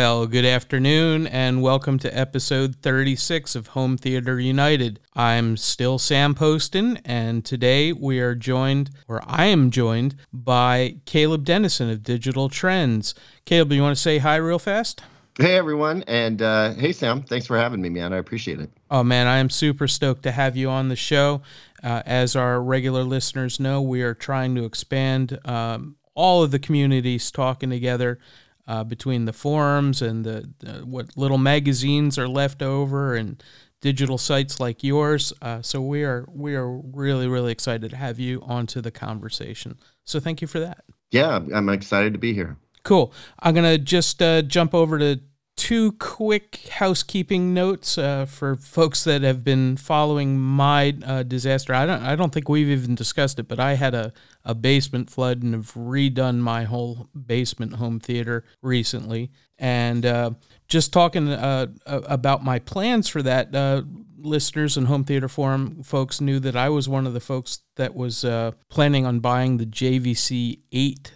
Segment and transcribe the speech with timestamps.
[0.00, 5.00] Well, good afternoon and welcome to episode 36 of Home Theater United.
[5.16, 11.44] I'm still Sam Posten, and today we are joined, or I am joined, by Caleb
[11.44, 13.12] Denison of Digital Trends.
[13.44, 15.02] Caleb, you want to say hi real fast?
[15.36, 18.12] Hey everyone, and uh, hey Sam, thanks for having me, man.
[18.12, 18.70] I appreciate it.
[18.92, 21.42] Oh man, I am super stoked to have you on the show.
[21.82, 26.60] Uh, as our regular listeners know, we are trying to expand um, all of the
[26.60, 28.20] communities talking together
[28.68, 33.42] uh, between the forums and the, the, what little magazines are left over and
[33.80, 35.32] digital sites like yours.
[35.40, 39.78] Uh, so we are we are really really excited to have you onto the conversation.
[40.04, 40.84] So thank you for that.
[41.10, 42.56] Yeah, I'm excited to be here.
[42.82, 43.12] Cool.
[43.40, 45.20] I'm gonna just uh, jump over to
[45.58, 51.74] two quick housekeeping notes uh, for folks that have been following my uh, disaster.
[51.74, 54.12] I don't I don't think we've even discussed it, but I had a,
[54.44, 59.32] a basement flood and have redone my whole basement home theater recently.
[59.58, 60.30] And uh,
[60.68, 63.82] just talking uh, about my plans for that, uh,
[64.16, 67.96] listeners and home theater forum folks knew that I was one of the folks that
[67.96, 71.12] was uh, planning on buying the JVC eight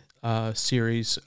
[0.55, 1.19] series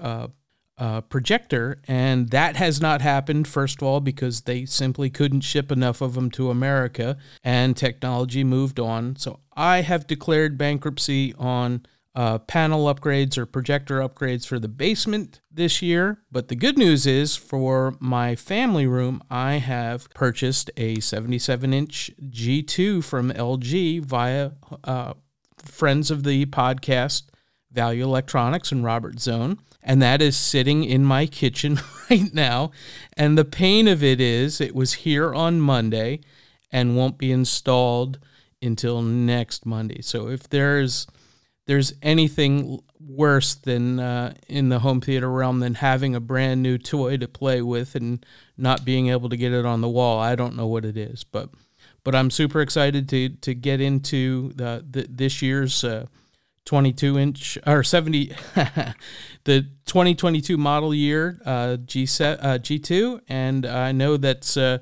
[0.77, 3.47] uh, projector, and that has not happened.
[3.47, 8.43] First of all, because they simply couldn't ship enough of them to America, and technology
[8.43, 9.15] moved on.
[9.15, 15.41] So I have declared bankruptcy on uh, panel upgrades or projector upgrades for the basement
[15.51, 16.19] this year.
[16.31, 22.11] But the good news is for my family room, I have purchased a 77 inch
[22.21, 24.51] G2 from LG via
[24.85, 25.13] uh,
[25.57, 27.23] friends of the podcast,
[27.71, 32.71] Value Electronics and Robert Zohn and that is sitting in my kitchen right now.
[33.15, 36.21] And the pain of it is, it was here on Monday
[36.71, 38.19] and won't be installed
[38.61, 40.01] until next Monday.
[40.01, 41.07] So if there's
[41.67, 46.77] there's anything worse than uh, in the home theater realm than having a brand new
[46.77, 48.23] toy to play with and
[48.55, 51.23] not being able to get it on the wall, I don't know what it is.
[51.23, 51.49] But
[52.03, 55.83] but I'm super excited to to get into the, the this year's.
[55.83, 56.07] Uh,
[56.65, 58.33] 22 inch or 70
[59.43, 64.79] the 2022 model year uh, G set uh, G2 and I know that's uh,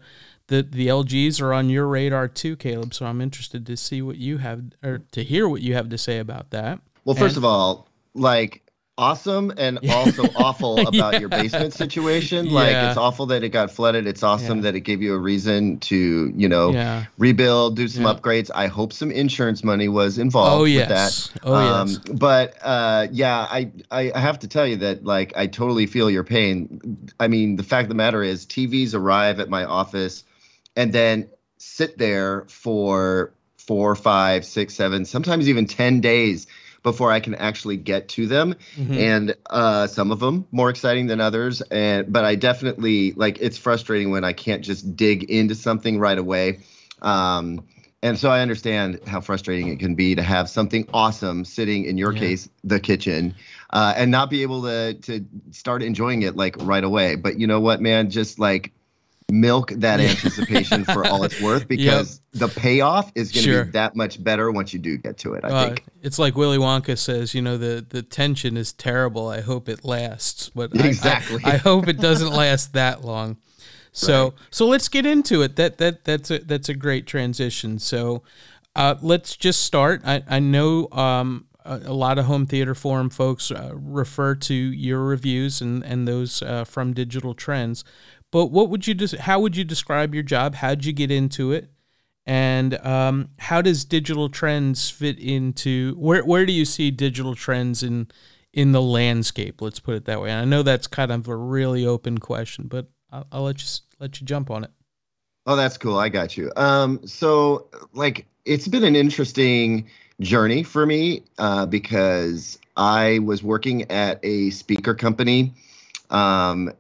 [0.48, 4.18] the the LGs are on your radar too Caleb so I'm interested to see what
[4.18, 6.80] you have or to hear what you have to say about that.
[7.04, 8.63] Well first and, of all like
[8.98, 11.20] awesome and also awful about yeah.
[11.20, 12.50] your basement situation.
[12.50, 12.90] Like yeah.
[12.90, 14.08] it's awful that it got flooded.
[14.08, 14.64] It's awesome yeah.
[14.64, 18.52] that it gave you a reason to, you know, rebuild, do some upgrades.
[18.54, 21.32] I hope some insurance money was involved oh, yes.
[21.34, 21.50] with that.
[21.50, 21.98] Oh um, yes.
[21.98, 26.10] But uh, yeah, I, I I have to tell you that like I totally feel
[26.10, 27.10] your pain.
[27.20, 30.24] I mean, the fact of the matter is TVs arrive at my office
[30.76, 36.48] and then sit there for four, five, six, seven, sometimes even ten days
[36.84, 38.56] before I can actually get to them.
[38.76, 38.94] Mm-hmm.
[38.94, 41.62] And uh, some of them more exciting than others.
[41.62, 46.18] And but I definitely like it's frustrating when I can't just dig into something right
[46.18, 46.60] away.
[47.02, 47.66] Um,
[48.04, 51.98] and so I understand how frustrating it can be to have something awesome sitting in
[51.98, 52.20] your yeah.
[52.20, 53.34] case, the kitchen,
[53.70, 57.16] uh, and not be able to to start enjoying it like right away.
[57.16, 58.10] But you know what, man?
[58.10, 58.74] Just like
[59.34, 62.50] milk that anticipation for all it's worth because yep.
[62.50, 63.66] the payoff is going to sure.
[63.66, 65.44] be that much better once you do get to it.
[65.44, 69.28] I uh, think it's like Willy Wonka says, you know, the the tension is terrible.
[69.28, 73.38] I hope it lasts, but exactly, I, I, I hope it doesn't last that long.
[73.92, 74.34] So right.
[74.52, 75.56] so let's get into it.
[75.56, 77.80] That that that's a that's a great transition.
[77.80, 78.24] So
[78.76, 80.02] uh, let's just start.
[80.06, 84.54] I I know um, a, a, lot of home theater forum folks uh, refer to
[84.54, 87.84] your reviews and and those uh, from Digital Trends.
[88.34, 89.16] But what would you just?
[89.16, 90.56] How would you describe your job?
[90.56, 91.70] How'd you get into it?
[92.26, 96.26] And um, how does digital trends fit into where?
[96.26, 98.08] Where do you see digital trends in
[98.52, 99.62] in the landscape?
[99.62, 100.32] Let's put it that way.
[100.32, 103.68] And I know that's kind of a really open question, but I'll, I'll let you
[104.00, 104.72] let you jump on it.
[105.46, 106.00] Oh, that's cool.
[106.00, 106.52] I got you.
[106.56, 109.88] Um, so like it's been an interesting
[110.22, 115.54] journey for me uh, because I was working at a speaker company
[116.10, 116.72] um,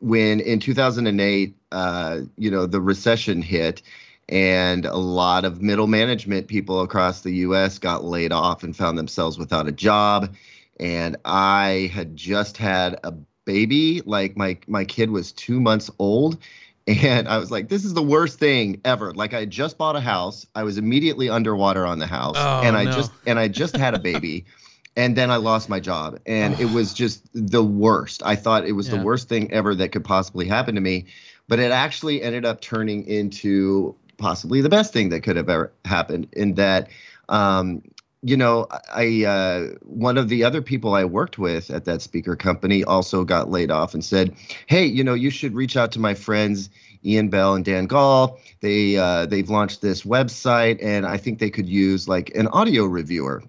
[0.00, 3.82] when in 2008, uh, you know, the recession hit
[4.28, 8.96] and a lot of middle management people across the US got laid off and found
[8.96, 10.34] themselves without a job.
[10.78, 13.12] And I had just had a
[13.44, 16.38] baby, like my my kid was 2 months old
[16.86, 19.12] and I was like, this is the worst thing ever.
[19.12, 20.46] Like I just bought a house.
[20.54, 22.36] I was immediately underwater on the house.
[22.38, 22.92] Oh, and I no.
[22.92, 24.44] just and I just had a baby.
[24.96, 28.22] and then I lost my job, and it was just the worst.
[28.24, 28.96] I thought it was yeah.
[28.96, 31.06] the worst thing ever that could possibly happen to me,
[31.48, 35.72] but it actually ended up turning into possibly the best thing that could have ever
[35.84, 36.28] happened.
[36.32, 36.88] In that,
[37.28, 37.82] um,
[38.22, 42.36] you know, I uh, one of the other people I worked with at that speaker
[42.36, 44.34] company also got laid off and said,
[44.66, 46.68] "Hey, you know, you should reach out to my friends
[47.04, 48.38] Ian Bell and Dan Gall.
[48.60, 52.84] They uh, they've launched this website, and I think they could use like an audio
[52.84, 53.42] reviewer."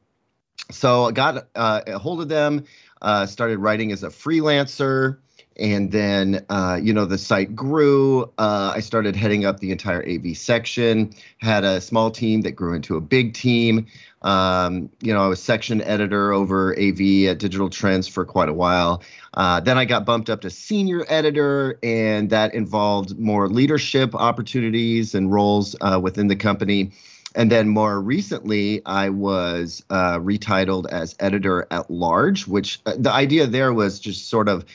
[0.71, 2.65] So I got uh, a hold of them,
[3.01, 5.17] uh, started writing as a freelancer
[5.61, 8.23] and then uh, you know the site grew.
[8.37, 12.73] Uh, i started heading up the entire av section had a small team that grew
[12.73, 13.87] into a big team.
[14.21, 18.53] Um, you know i was section editor over av at digital trends for quite a
[18.53, 19.03] while.
[19.33, 25.15] Uh, then i got bumped up to senior editor and that involved more leadership opportunities
[25.15, 26.91] and roles uh, within the company
[27.35, 33.11] and then more recently, I was uh, retitled as editor at large, which uh, the
[33.11, 34.65] idea there was just sort of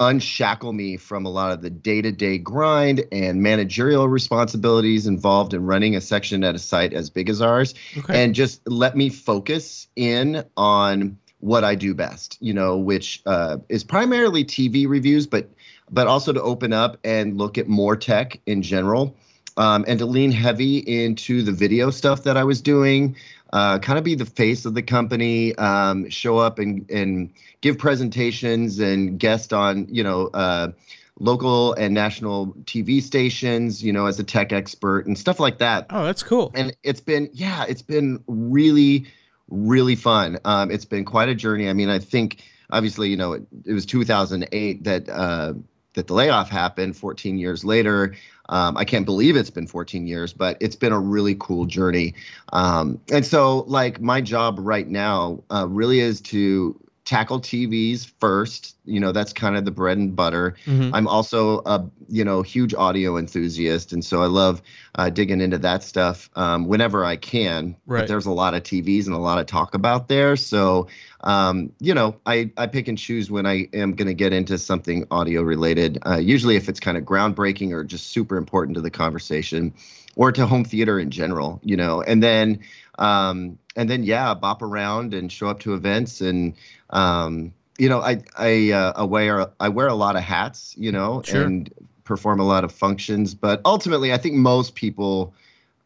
[0.00, 5.94] unshackle me from a lot of the day-to-day grind and managerial responsibilities involved in running
[5.94, 8.24] a section at a site as big as ours okay.
[8.24, 13.58] and just let me focus in on what I do best, you know, which uh,
[13.68, 15.50] is primarily TV reviews, but
[15.90, 19.16] but also to open up and look at more tech in general,
[19.56, 23.16] um, and to lean heavy into the video stuff that I was doing,
[23.52, 27.78] uh, kind of be the face of the company, um, show up and and give
[27.78, 30.72] presentations and guest on you know uh,
[31.18, 35.86] local and national TV stations, you know, as a tech expert and stuff like that.
[35.90, 36.50] Oh, that's cool.
[36.54, 39.06] And it's been yeah, it's been really
[39.48, 40.38] really fun.
[40.44, 41.68] Um, it's been quite a journey.
[41.68, 45.52] I mean, I think obviously you know it, it was 2008 that uh,
[45.94, 48.14] that the layoff happened 14 years later.
[48.52, 52.14] Um, I can't believe it's been 14 years, but it's been a really cool journey.
[52.52, 56.78] Um, and so, like, my job right now uh, really is to
[57.12, 58.74] tackle TVs first.
[58.86, 60.56] You know, that's kind of the bread and butter.
[60.64, 60.94] Mm-hmm.
[60.94, 64.62] I'm also a you know huge audio enthusiast, and so I love
[64.94, 67.76] uh, digging into that stuff um, whenever I can.
[67.84, 68.00] Right.
[68.00, 70.88] But there's a lot of TVs and a lot of talk about there, so
[71.20, 74.56] um, you know, I I pick and choose when I am going to get into
[74.56, 75.98] something audio related.
[76.06, 79.74] Uh, usually, if it's kind of groundbreaking or just super important to the conversation,
[80.16, 81.60] or to home theater in general.
[81.62, 82.60] You know, and then
[82.98, 86.54] um, and then yeah, bop around and show up to events and
[86.90, 90.92] um, you know, I I uh, I wear I wear a lot of hats, you
[90.92, 91.42] know, sure.
[91.42, 91.72] and
[92.04, 93.34] perform a lot of functions.
[93.34, 95.34] But ultimately, I think most people,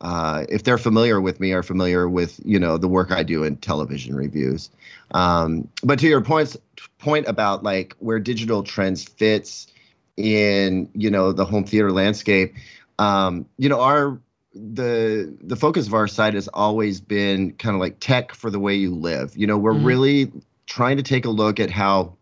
[0.00, 3.44] uh, if they're familiar with me, are familiar with you know the work I do
[3.44, 4.68] in television reviews.
[5.12, 6.56] Um, but to your points
[6.98, 9.68] point about like where digital trends fits
[10.16, 12.54] in you know the home theater landscape,
[12.98, 14.18] um, you know our
[14.56, 18.58] the the focus of our site has always been kind of like tech for the
[18.58, 19.36] way you live.
[19.36, 19.84] You know, we're mm-hmm.
[19.84, 20.32] really
[20.66, 22.16] trying to take a look at how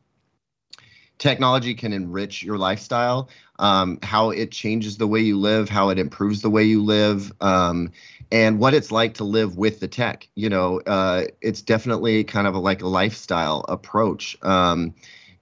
[1.18, 3.28] technology can enrich your lifestyle,
[3.58, 7.32] um, how it changes the way you live, how it improves the way you live,
[7.40, 7.92] um,
[8.32, 10.28] and what it's like to live with the tech.
[10.34, 14.36] You know, uh, it's definitely kind of a, like a lifestyle approach.
[14.42, 14.94] Um,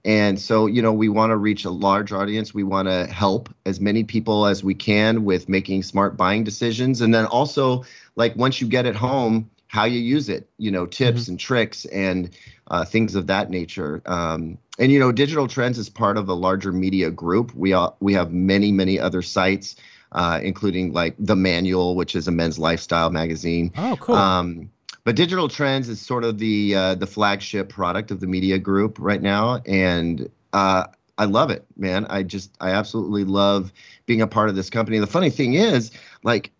[0.05, 2.53] and so, you know, we want to reach a large audience.
[2.53, 7.01] We want to help as many people as we can with making smart buying decisions.
[7.01, 7.85] And then also,
[8.15, 11.31] like, once you get it home, how you use it, you know, tips mm-hmm.
[11.31, 12.29] and tricks and
[12.67, 14.01] uh, things of that nature.
[14.05, 17.53] Um, and, you know, Digital Trends is part of a larger media group.
[17.55, 19.75] We, all, we have many, many other sites.
[20.15, 23.71] Uh, including like the Manual, which is a men's lifestyle magazine.
[23.75, 24.13] Oh, cool.
[24.13, 24.69] Um,
[25.03, 28.97] but digital trends is sort of the uh, the flagship product of the media group
[28.99, 30.85] right now and uh,
[31.17, 33.71] i love it man i just i absolutely love
[34.05, 35.91] being a part of this company the funny thing is
[36.23, 36.51] like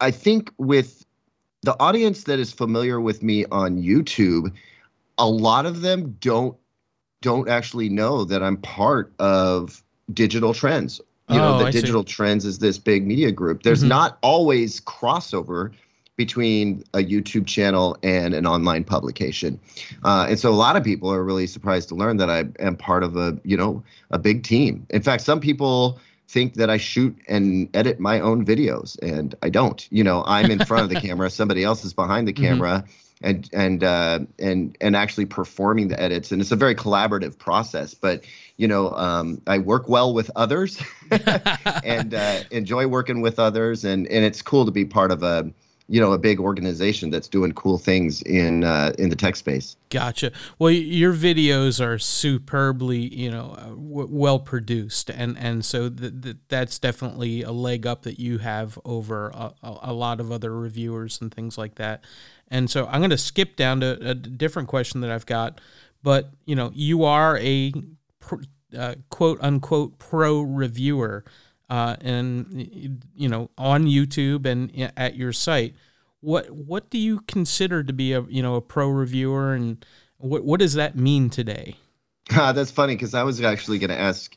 [0.00, 1.04] i think with
[1.62, 4.52] the audience that is familiar with me on youtube
[5.18, 6.56] a lot of them don't
[7.20, 12.12] don't actually know that i'm part of digital trends you oh, know the digital see.
[12.12, 13.88] trends is this big media group there's mm-hmm.
[13.88, 15.72] not always crossover
[16.18, 19.58] between a YouTube channel and an online publication.
[20.04, 22.76] Uh, and so a lot of people are really surprised to learn that I am
[22.76, 24.84] part of a, you know, a big team.
[24.90, 29.48] In fact, some people think that I shoot and edit my own videos and I
[29.48, 29.86] don't.
[29.92, 32.44] You know, I'm in front of the camera, somebody else is behind the mm-hmm.
[32.44, 32.84] camera.
[32.84, 32.92] Mm-hmm.
[33.20, 37.92] And and uh, and and actually performing the edits, and it's a very collaborative process.
[37.92, 38.22] But
[38.58, 44.06] you know, um, I work well with others, and uh, enjoy working with others, and
[44.06, 45.52] and it's cool to be part of a
[45.88, 49.76] you know a big organization that's doing cool things in uh, in the tech space.
[49.88, 50.32] Gotcha.
[50.58, 56.36] Well, your videos are superbly you know uh, well produced, and and so th- th-
[56.48, 61.20] that's definitely a leg up that you have over a, a lot of other reviewers
[61.20, 62.04] and things like that.
[62.48, 65.60] And so I'm going to skip down to a different question that I've got,
[66.02, 67.72] but you know you are a
[68.76, 71.24] uh, quote unquote pro reviewer
[71.70, 75.74] uh, and you know on YouTube and at your site.
[76.20, 79.84] what what do you consider to be a you know a pro reviewer, and
[80.18, 81.76] what what does that mean today?
[82.30, 84.36] Uh, that's funny because I was actually going to ask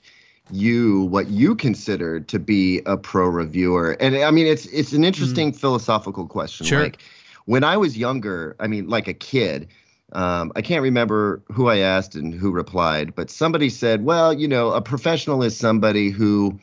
[0.52, 5.04] you what you consider to be a pro reviewer, and I mean it's it's an
[5.04, 5.56] interesting mm.
[5.56, 6.66] philosophical question.
[6.66, 6.84] Sure.
[6.84, 7.02] Like
[7.46, 9.68] when I was younger, I mean like a kid.
[10.14, 14.46] Um, I can't remember who I asked and who replied, but somebody said, "Well, you
[14.46, 16.60] know, a professional is somebody who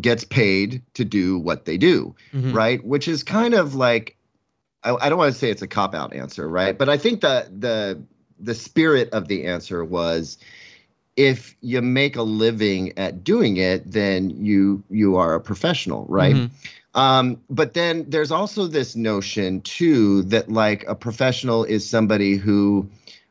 [0.00, 2.52] gets paid to do what they do, mm-hmm.
[2.52, 2.84] right?
[2.84, 4.16] Which is kind of like
[4.82, 6.76] I, I don't want to say it's a cop out answer, right?
[6.76, 8.02] But I think the the
[8.38, 10.38] the spirit of the answer was
[11.16, 16.34] if you make a living at doing it, then you you are a professional, right?
[16.34, 17.00] Mm-hmm.
[17.00, 22.88] Um, but then there's also this notion too that like a professional is somebody who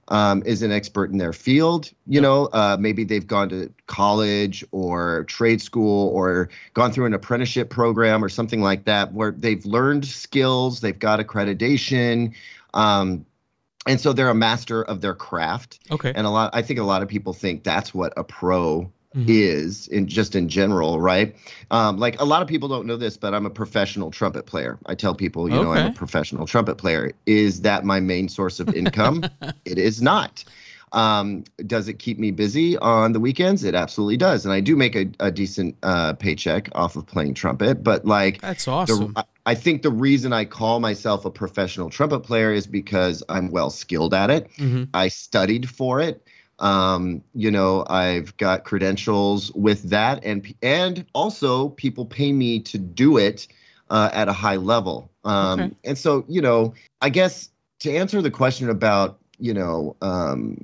[0.10, 1.92] um, is an expert in their field.
[2.08, 7.14] You know, uh, maybe they've gone to college or trade school or gone through an
[7.14, 12.34] apprenticeship program or something like that, where they've learned skills, they've got accreditation.
[12.74, 13.26] Um,
[13.88, 15.80] and so they're a master of their craft.
[15.92, 16.12] Okay.
[16.16, 19.26] And a lot, I think a lot of people think that's what a pro mm-hmm.
[19.28, 21.36] is in just in general, right?
[21.72, 24.78] Um, like a lot of people don't know this, but I'm a professional trumpet player.
[24.86, 25.64] I tell people, you okay.
[25.64, 27.12] know, I'm a professional trumpet player.
[27.26, 29.24] Is that my main source of income?
[29.66, 30.44] it is not.
[30.92, 33.66] Um, does it keep me busy on the weekends?
[33.66, 37.34] It absolutely does, and I do make a, a decent uh, paycheck off of playing
[37.34, 37.84] trumpet.
[37.84, 39.14] But like, that's awesome.
[39.14, 43.52] The, I, think the reason I call myself a professional trumpet player is because I'm
[43.52, 44.50] well skilled at it.
[44.54, 44.86] Mm-hmm.
[44.94, 46.26] I studied for it.
[46.60, 52.78] Um, you know, I've got credentials with that, and and also people pay me to
[52.78, 53.48] do it
[53.90, 55.10] uh, at a high level.
[55.24, 55.76] Um, okay.
[55.84, 60.64] And so, you know, I guess to answer the question about you know um,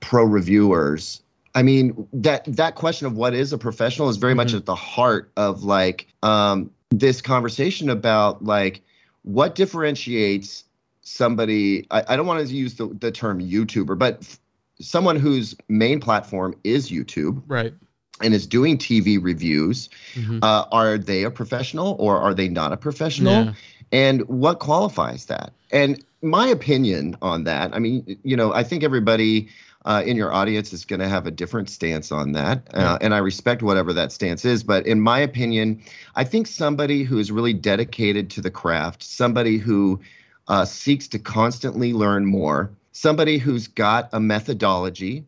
[0.00, 1.22] pro reviewers,
[1.54, 4.38] I mean that that question of what is a professional is very mm-hmm.
[4.38, 8.82] much at the heart of like um, this conversation about like
[9.22, 10.64] what differentiates
[11.00, 11.86] somebody.
[11.90, 14.38] I, I don't want to use the, the term YouTuber, but
[14.84, 17.74] someone whose main platform is YouTube, right,
[18.20, 20.38] and is doing TV reviews, mm-hmm.
[20.42, 23.44] uh, are they a professional or are they not a professional?
[23.46, 23.52] Yeah.
[23.92, 25.52] And what qualifies that?
[25.70, 29.48] And my opinion on that, I mean, you know, I think everybody
[29.84, 32.68] uh, in your audience is going to have a different stance on that.
[32.72, 32.98] Uh.
[33.00, 34.64] And I respect whatever that stance is.
[34.64, 35.82] But in my opinion,
[36.14, 40.00] I think somebody who is really dedicated to the craft, somebody who
[40.48, 45.26] uh, seeks to constantly learn more, somebody who's got a methodology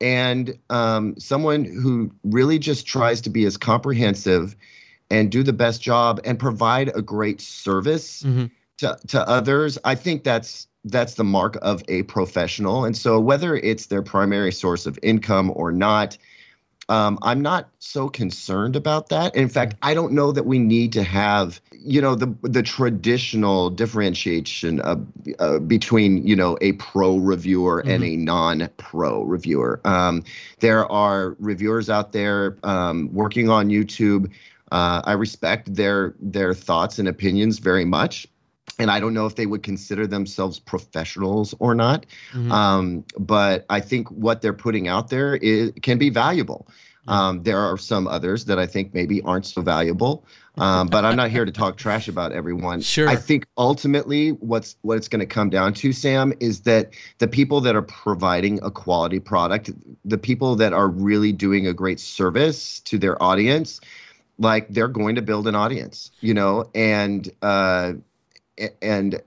[0.00, 4.54] and um, someone who really just tries to be as comprehensive
[5.10, 8.46] and do the best job and provide a great service mm-hmm.
[8.78, 13.56] to, to others i think that's that's the mark of a professional and so whether
[13.56, 16.18] it's their primary source of income or not
[16.88, 19.34] um, I'm not so concerned about that.
[19.34, 23.70] In fact, I don't know that we need to have, you know, the the traditional
[23.70, 25.06] differentiation of,
[25.38, 27.90] uh, between, you know, a pro reviewer mm-hmm.
[27.90, 29.80] and a non-pro reviewer.
[29.84, 30.24] Um,
[30.60, 34.30] there are reviewers out there um, working on YouTube.
[34.72, 38.26] Uh, I respect their their thoughts and opinions very much
[38.78, 42.06] and I don't know if they would consider themselves professionals or not.
[42.32, 42.52] Mm-hmm.
[42.52, 46.68] Um, but I think what they're putting out there is, can be valuable.
[47.06, 50.24] Um, there are some others that I think maybe aren't so valuable.
[50.56, 52.80] Um, but I'm not here to talk trash about everyone.
[52.80, 53.08] Sure.
[53.08, 57.26] I think ultimately what's what it's going to come down to, Sam, is that the
[57.26, 59.70] people that are providing a quality product,
[60.04, 63.80] the people that are really doing a great service to their audience,
[64.38, 67.94] like they're going to build an audience, you know, and uh,
[68.82, 69.20] and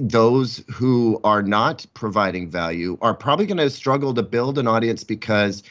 [0.00, 5.04] those who are not providing value are probably going to struggle to build an audience
[5.04, 5.62] because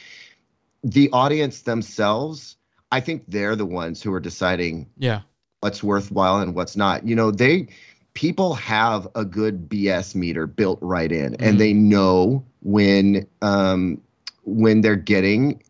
[0.84, 2.56] the audience themselves
[2.90, 5.20] i think they're the ones who are deciding yeah.
[5.60, 7.06] what's worthwhile and what's not.
[7.06, 7.68] You know they
[8.14, 11.44] people have a good bs meter built right in mm-hmm.
[11.44, 14.00] and they know when um
[14.44, 15.62] when they're getting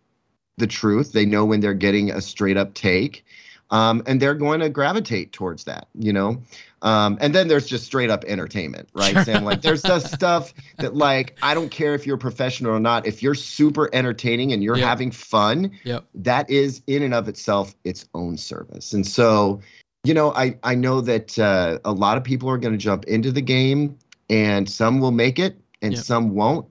[0.59, 1.13] the truth.
[1.13, 3.25] They know when they're getting a straight up take
[3.73, 6.41] um, and they're going to gravitate towards that, you know.
[6.83, 9.17] Um, and then there's just straight up entertainment, right.
[9.25, 9.45] Sam?
[9.45, 13.07] Like there's just stuff that like I don't care if you're a professional or not.
[13.07, 14.87] If you're super entertaining and you're yep.
[14.87, 16.05] having fun, yep.
[16.15, 18.93] that is in and of itself its own service.
[18.93, 19.61] And so,
[20.05, 23.05] you know, I I know that uh, a lot of people are going to jump
[23.05, 23.97] into the game,
[24.29, 26.05] and some will make it, and yep.
[26.05, 26.67] some won't.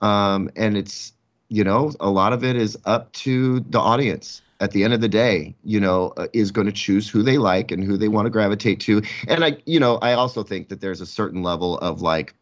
[0.00, 1.12] Um, and it's
[1.48, 5.00] you know a lot of it is up to the audience at the end of
[5.00, 8.08] the day, you know, uh, is going to choose who they like and who they
[8.08, 9.02] want to gravitate to.
[9.28, 12.34] And I, you know, I also think that there's a certain level of like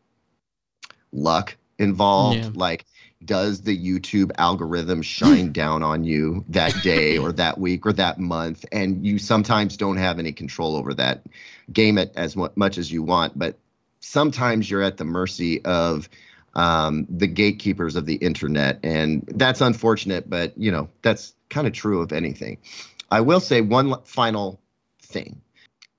[1.12, 2.38] luck involved.
[2.38, 2.50] Yeah.
[2.54, 2.86] Like
[3.24, 8.18] does the YouTube algorithm shine down on you that day or that week or that
[8.18, 11.24] month, and you sometimes don't have any control over that.
[11.72, 13.58] Game it as much as you want, but
[14.00, 16.08] sometimes you're at the mercy of
[16.54, 20.28] um, the gatekeepers of the internet, and that's unfortunate.
[20.28, 22.58] But you know that's kind of true of anything.
[23.10, 24.60] I will say one final
[25.02, 25.40] thing.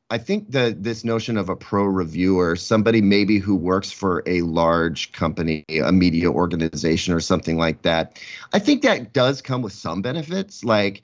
[0.09, 4.41] I think that this notion of a pro reviewer, somebody maybe who works for a
[4.41, 8.21] large company, a media organization, or something like that,
[8.53, 10.63] I think that does come with some benefits.
[10.63, 11.01] Like,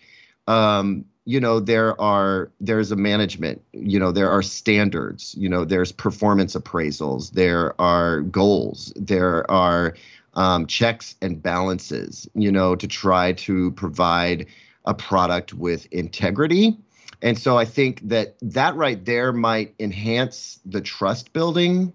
[0.47, 5.65] um, you know, there are there's a management, you know, there are standards, you know,
[5.65, 9.95] there's performance appraisals, there are goals, there are
[10.33, 14.47] um, checks and balances, you know, to try to provide
[14.85, 16.77] a product with integrity
[17.21, 21.93] and so I think that that right there might enhance the trust building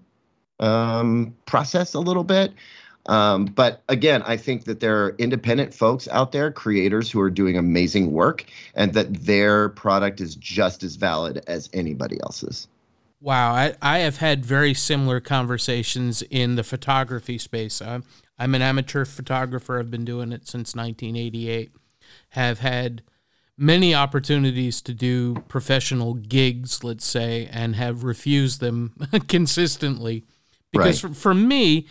[0.60, 2.52] um, process a little bit.
[3.06, 7.30] Um, but again, I think that there are independent folks out there, creators who are
[7.30, 8.44] doing amazing work,
[8.74, 12.68] and that their product is just as valid as anybody else's.
[13.20, 17.80] Wow, I, I have had very similar conversations in the photography space.
[17.80, 18.04] I'm,
[18.38, 19.78] I'm an amateur photographer.
[19.78, 21.70] I've been doing it since 1988.
[22.30, 23.02] Have had
[23.56, 28.94] many opportunities to do professional gigs, let's say, and have refused them
[29.28, 30.24] consistently.
[30.72, 31.14] Because right.
[31.14, 31.86] for, for, me,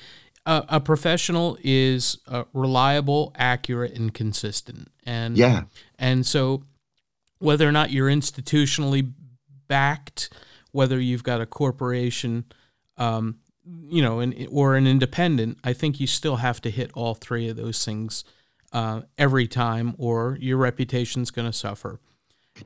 [0.45, 4.91] uh, a professional is uh, reliable, accurate, and consistent.
[5.05, 5.63] And yeah,
[5.97, 6.63] and so
[7.39, 9.11] whether or not you're institutionally
[9.67, 10.29] backed,
[10.71, 12.45] whether you've got a corporation,
[12.97, 13.37] um,
[13.89, 17.49] you know, an, or an independent, I think you still have to hit all three
[17.49, 18.23] of those things
[18.71, 21.99] uh, every time, or your reputation's going to suffer.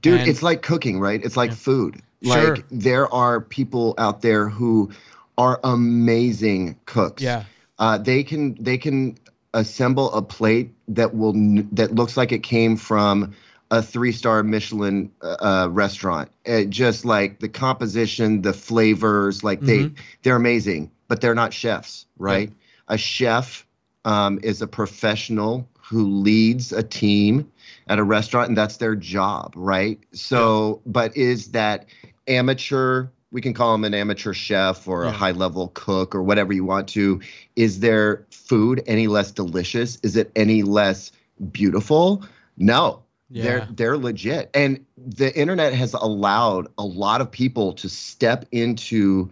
[0.02, 1.24] Dude, and, it's like cooking, right?
[1.24, 1.56] It's like yeah.
[1.56, 2.02] food.
[2.22, 2.58] Like sure.
[2.70, 4.92] there are people out there who
[5.38, 7.24] are amazing cooks.
[7.24, 7.46] Yeah.
[7.80, 9.18] Uh, they can they can
[9.54, 11.34] assemble a plate that will
[11.72, 13.34] that looks like it came from
[13.72, 16.30] a three star Michelin uh, uh, restaurant.
[16.46, 19.94] It just like the composition, the flavors, like mm-hmm.
[19.96, 22.50] they they're amazing, but they're not chefs, right?
[22.50, 22.96] Yeah.
[22.96, 23.66] A chef
[24.06, 27.52] um, is a professional who leads a team
[27.88, 30.00] at a restaurant and that's their job, right?
[30.14, 30.92] So, yeah.
[30.92, 31.88] but is that
[32.28, 35.10] amateur, we can call him an amateur chef or yeah.
[35.10, 37.22] a high level cook or whatever you want to,
[37.56, 39.98] is their food any less delicious?
[40.02, 41.12] Is it any less
[41.52, 42.26] beautiful?
[42.58, 43.04] No.
[43.30, 43.44] Yeah.
[43.44, 44.50] They're they're legit.
[44.56, 49.30] And the internet has allowed a lot of people to step into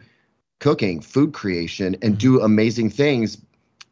[0.60, 2.38] cooking, food creation and mm-hmm.
[2.38, 3.38] do amazing things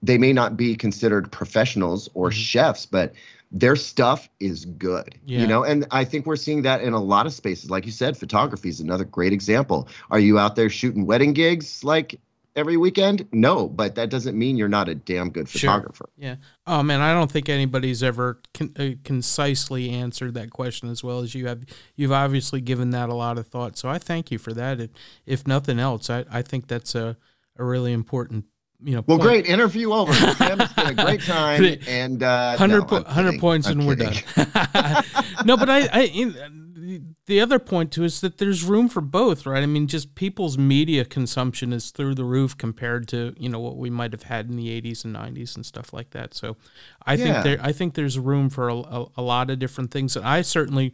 [0.04, 2.38] they may not be considered professionals or mm-hmm.
[2.38, 3.14] chefs, but
[3.52, 5.18] their stuff is good.
[5.26, 5.40] Yeah.
[5.40, 7.70] You know, and I think we're seeing that in a lot of spaces.
[7.70, 9.88] Like you said, photography is another great example.
[10.12, 12.20] Are you out there shooting wedding gigs like
[12.56, 13.28] every weekend?
[13.32, 16.10] No, but that doesn't mean you're not a damn good photographer.
[16.18, 16.30] Sure.
[16.30, 16.36] Yeah.
[16.68, 21.20] Oh man, I don't think anybody's ever con- uh, concisely answered that question as well
[21.20, 21.64] as you have.
[21.96, 23.78] You've obviously given that a lot of thought.
[23.78, 24.80] So I thank you for that.
[24.80, 24.90] If,
[25.26, 27.18] if nothing else, I, I think that's a,
[27.58, 28.46] a really important
[28.86, 29.04] you know.
[29.08, 29.28] Well, point.
[29.28, 30.14] great interview over.
[30.56, 34.24] It's been a great time, and uh, 100, no, po- 100 points, I'm and kidding.
[34.38, 35.04] we're done.
[35.46, 36.36] no, but I, I
[37.26, 39.64] the other point too is that there's room for both, right?
[39.64, 43.78] I mean, just people's media consumption is through the roof compared to you know what
[43.78, 46.34] we might have had in the 80s and 90s and stuff like that.
[46.34, 46.58] So,
[47.06, 47.24] I yeah.
[47.24, 50.26] think there, I think there's room for a, a, a lot of different things, and
[50.26, 50.94] I certainly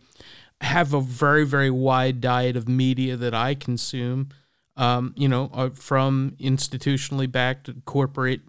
[0.62, 4.30] have a very very wide diet of media that I consume
[4.78, 8.42] um, you know, uh, from institutionally backed corporate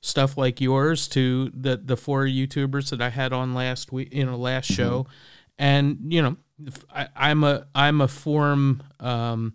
[0.00, 4.24] stuff like yours to the the four YouTubers that I had on last week, you
[4.24, 4.82] know, last mm-hmm.
[4.82, 5.06] show,
[5.58, 6.36] and you know,
[6.94, 9.54] I, am a I'm a forum um,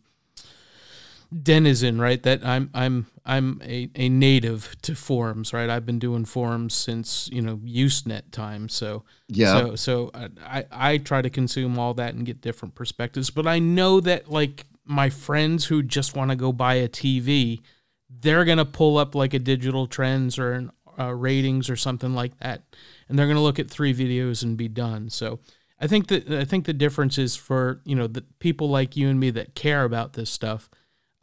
[1.42, 2.22] denizen, right?
[2.24, 5.70] That I'm I'm I'm a, a native to forums, right?
[5.70, 9.60] I've been doing forums since you know Usenet time, so yeah.
[9.60, 10.12] So so
[10.46, 14.30] I I try to consume all that and get different perspectives, but I know that
[14.30, 17.62] like my friends who just want to go buy a TV,
[18.10, 22.38] they're gonna pull up like a digital trends or an, uh, RTINGS or something like
[22.40, 22.64] that,
[23.10, 25.10] and they're gonna look at three videos and be done.
[25.10, 25.40] So
[25.80, 29.10] I think that I think the difference is for you know the people like you
[29.10, 30.70] and me that care about this stuff.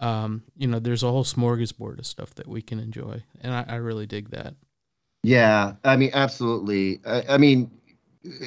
[0.01, 3.65] Um, you know, there's a whole smorgasbord of stuff that we can enjoy, and I,
[3.69, 4.55] I really dig that.
[5.23, 7.01] Yeah, I mean, absolutely.
[7.05, 7.71] I, I mean,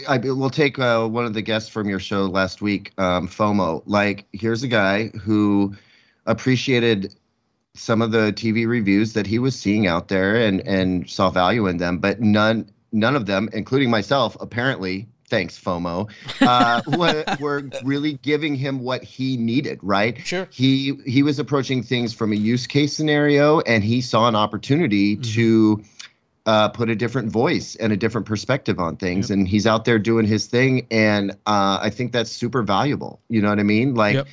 [0.07, 3.81] I will take uh, one of the guests from your show last week, um, FOMO.
[3.85, 5.75] Like, here's a guy who
[6.25, 7.15] appreciated
[7.73, 11.65] some of the TV reviews that he was seeing out there and and saw value
[11.67, 15.07] in them, but none none of them, including myself, apparently.
[15.27, 16.11] Thanks, FOMO.
[16.41, 19.79] Uh, were, were really giving him what he needed.
[19.81, 20.19] Right.
[20.23, 20.47] Sure.
[20.51, 25.15] He he was approaching things from a use case scenario, and he saw an opportunity
[25.15, 25.31] mm-hmm.
[25.33, 25.83] to
[26.45, 29.29] uh, put a different voice and a different perspective on things.
[29.29, 29.37] Yep.
[29.37, 30.87] And he's out there doing his thing.
[30.91, 33.19] And uh, I think that's super valuable.
[33.29, 33.95] You know what I mean?
[33.95, 34.27] Like, yep.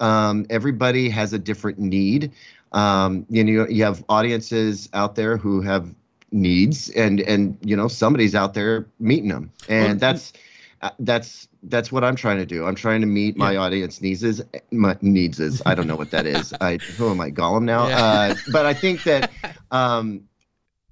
[0.00, 2.32] um, everybody has a different need.
[2.72, 5.94] Um, you know, you have audiences out there who have
[6.32, 10.32] needs, and and you know somebody's out there meeting them, and well, that's
[10.80, 12.66] uh, that's that's what I'm trying to do.
[12.66, 13.60] I'm trying to meet my yeah.
[13.60, 16.52] audience needs is my needs is I don't know what that is.
[16.60, 17.88] I who am I Gollum now?
[17.88, 18.02] Yeah.
[18.02, 19.30] Uh, but I think that
[19.70, 20.26] um,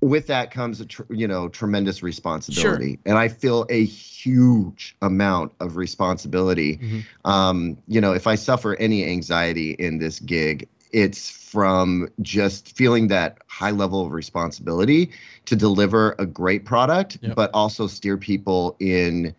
[0.01, 2.99] with that comes a tr- you know tremendous responsibility sure.
[3.07, 7.31] and i feel a huge amount of responsibility mm-hmm.
[7.31, 13.09] um, you know if i suffer any anxiety in this gig it's from just feeling
[13.09, 15.11] that high level of responsibility
[15.45, 17.37] to deliver a great product yep.
[17.37, 19.35] but also steer people in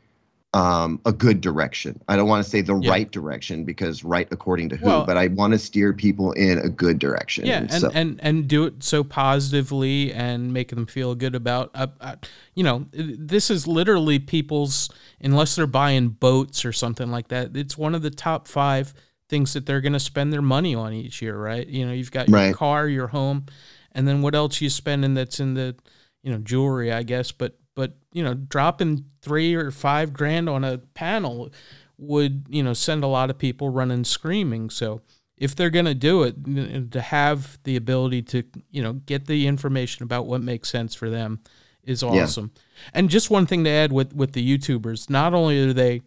[0.53, 2.01] um, a good direction.
[2.09, 2.91] I don't want to say the yeah.
[2.91, 6.57] right direction because right according to who, well, but I want to steer people in
[6.57, 7.45] a good direction.
[7.45, 7.89] Yeah, and, so.
[7.93, 11.71] and, and do it so positively and make them feel good about.
[11.73, 12.15] Uh, uh,
[12.53, 14.89] you know, this is literally people's
[15.21, 17.55] unless they're buying boats or something like that.
[17.55, 18.93] It's one of the top five
[19.29, 21.65] things that they're going to spend their money on each year, right?
[21.65, 22.53] You know, you've got your right.
[22.53, 23.45] car, your home,
[23.93, 25.77] and then what else you spending that's in the
[26.23, 30.63] you know jewelry, I guess, but but you know dropping three or five grand on
[30.63, 31.49] a panel
[31.97, 35.01] would you know send a lot of people running screaming so
[35.35, 39.47] if they're going to do it to have the ability to you know get the
[39.47, 41.39] information about what makes sense for them
[41.83, 42.61] is awesome yeah.
[42.93, 46.03] and just one thing to add with with the youtubers not only are they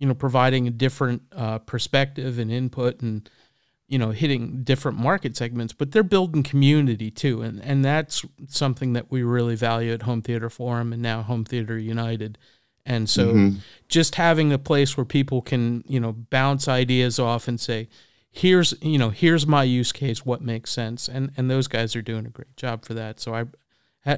[0.00, 3.30] you know providing a different uh, perspective and input and
[3.92, 8.94] you know hitting different market segments but they're building community too and and that's something
[8.94, 12.38] that we really value at home theater forum and now home theater united.
[12.84, 13.58] And so mm-hmm.
[13.88, 17.88] just having a place where people can you know bounce ideas off and say
[18.30, 22.02] here's you know here's my use case what makes sense and and those guys are
[22.02, 23.20] doing a great job for that.
[23.20, 23.44] So i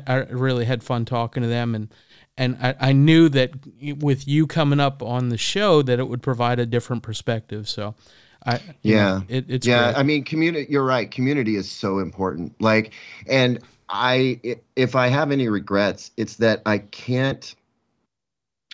[0.07, 1.93] i really had fun talking to them and
[2.37, 3.51] and I, I knew that
[3.99, 7.69] with you coming up on the show that it would provide a different perspective.
[7.69, 7.95] So
[8.47, 9.93] I, yeah, it, it's yeah.
[9.93, 9.99] Great.
[9.99, 10.67] I mean, community.
[10.71, 11.11] You're right.
[11.11, 12.61] Community is so important.
[12.61, 12.93] Like,
[13.27, 14.41] and I,
[14.77, 17.55] if I have any regrets, it's that I can't.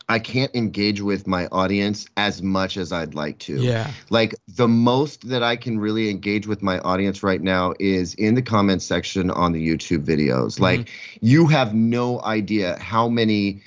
[0.09, 3.63] I can't engage with my audience as much as I'd like to.
[3.63, 3.93] Yeah.
[4.11, 8.35] Like the most that I can really engage with my audience right now is in
[8.35, 10.55] the comment section on the YouTube videos.
[10.55, 10.65] Mm-hmm.
[10.65, 13.63] Like you have no idea how many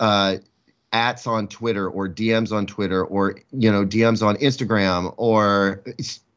[0.00, 0.38] uh
[0.94, 5.82] ats on Twitter or DMs on Twitter or you know DMs on Instagram or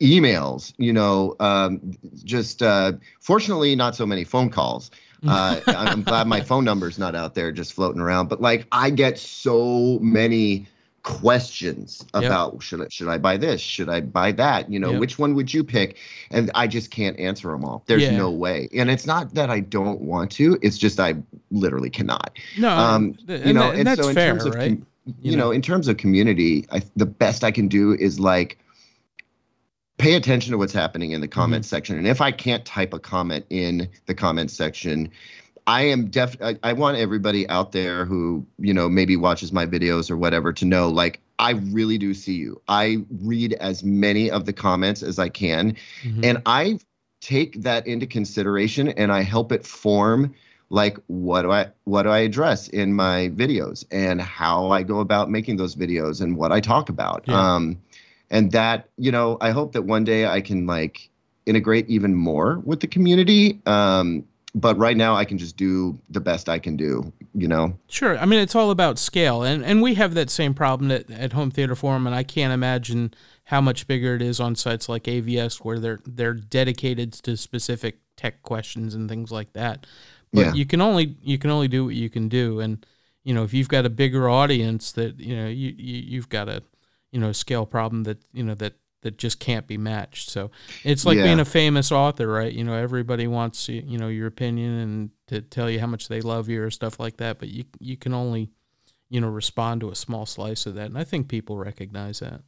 [0.01, 0.73] emails.
[0.77, 1.93] You know, um,
[2.23, 4.91] just uh, fortunately not so many phone calls.
[5.27, 8.29] Uh, I'm glad my phone number's not out there just floating around.
[8.29, 10.67] But like I get so many
[11.07, 12.61] questions about yep.
[12.61, 13.61] should I should I buy this?
[13.61, 14.69] Should I buy that?
[14.69, 14.99] You know, yep.
[14.99, 15.95] which one would you pick?
[16.31, 17.81] And I just can't answer them all.
[17.85, 18.17] There's yeah.
[18.17, 18.67] no way.
[18.75, 20.59] And it's not that I don't want to.
[20.61, 21.15] It's just I
[21.49, 22.37] literally cannot.
[22.57, 24.71] No, um, you know, and, and, and so in fair, terms of right?
[24.71, 27.93] com- you, you know, know, in terms of community, I, the best I can do
[27.93, 28.59] is like
[29.97, 31.69] pay attention to what's happening in the comment mm-hmm.
[31.69, 31.97] section.
[31.97, 35.09] And if I can't type a comment in the comment section,
[35.67, 36.37] I am def.
[36.41, 40.53] I, I, want everybody out there who you know maybe watches my videos or whatever
[40.53, 42.61] to know like I really do see you.
[42.69, 46.23] I read as many of the comments as I can, mm-hmm.
[46.23, 46.79] and I
[47.19, 50.33] take that into consideration and I help it form
[50.69, 55.01] like what do I what do I address in my videos and how I go
[55.01, 57.25] about making those videos and what I talk about.
[57.27, 57.55] Yeah.
[57.55, 57.81] Um,
[58.29, 61.09] and that you know I hope that one day I can like
[61.45, 63.61] integrate even more with the community.
[63.65, 64.25] Um,
[64.59, 67.77] but right now I can just do the best I can do, you know.
[67.89, 68.17] Sure.
[68.17, 71.33] I mean, it's all about scale, and and we have that same problem at, at
[71.33, 73.13] Home Theater Forum, and I can't imagine
[73.45, 77.99] how much bigger it is on sites like AVS where they're they're dedicated to specific
[78.15, 79.85] tech questions and things like that.
[80.33, 80.53] But yeah.
[80.53, 82.83] you can only you can only do what you can do, and
[83.23, 86.49] you know if you've got a bigger audience that you know you, you you've got
[86.49, 86.63] a
[87.11, 90.29] you know scale problem that you know that that just can't be matched.
[90.29, 90.51] So
[90.83, 91.23] it's like yeah.
[91.23, 92.51] being a famous author, right?
[92.51, 96.21] You know, everybody wants you know your opinion and to tell you how much they
[96.21, 98.49] love you or stuff like that, but you you can only
[99.09, 102.41] you know respond to a small slice of that, and I think people recognize that.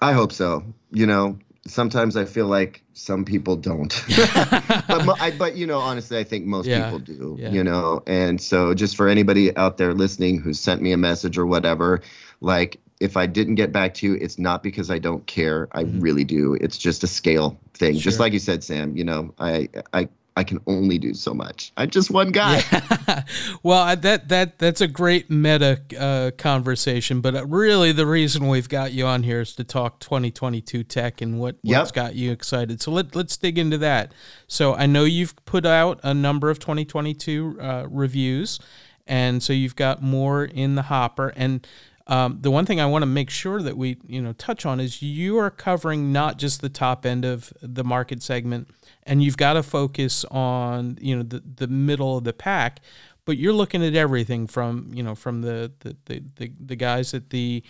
[0.00, 0.64] I hope so.
[0.90, 6.18] You know, sometimes I feel like some people don't, but I, but you know, honestly,
[6.18, 6.84] I think most yeah.
[6.84, 7.36] people do.
[7.38, 7.50] Yeah.
[7.50, 11.36] You know, and so just for anybody out there listening who sent me a message
[11.36, 12.00] or whatever,
[12.40, 15.68] like if I didn't get back to you, it's not because I don't care.
[15.72, 16.00] I mm-hmm.
[16.00, 16.54] really do.
[16.60, 17.94] It's just a scale thing.
[17.94, 18.02] Sure.
[18.02, 21.72] Just like you said, Sam, you know, I I I can only do so much.
[21.76, 22.62] I'm just one guy.
[22.72, 23.22] Yeah.
[23.62, 28.68] well, that that that's a great meta uh, conversation, but uh, really the reason we've
[28.68, 31.80] got you on here is to talk 2022 tech and what yep.
[31.80, 32.80] what's got you excited.
[32.80, 34.12] So let let's dig into that.
[34.46, 38.60] So I know you've put out a number of 2022 uh, reviews,
[39.06, 41.66] and so you've got more in the hopper and
[42.10, 44.80] um, the one thing I want to make sure that we you know touch on
[44.80, 48.68] is you are covering not just the top end of the market segment,
[49.04, 52.80] and you've got to focus on you know the the middle of the pack,
[53.24, 57.14] but you're looking at everything from you know from the the the, the, the guys
[57.14, 57.62] at the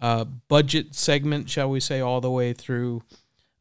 [0.00, 3.02] uh, budget segment, shall we say, all the way through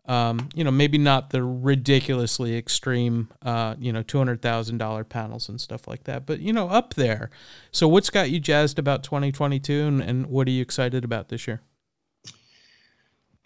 [0.10, 5.04] um, you know, maybe not the ridiculously extreme, uh, you know, two hundred thousand dollar
[5.04, 7.30] panels and stuff like that, but you know, up there.
[7.72, 11.30] So, what's got you jazzed about twenty twenty two, and, what are you excited about
[11.30, 11.62] this year?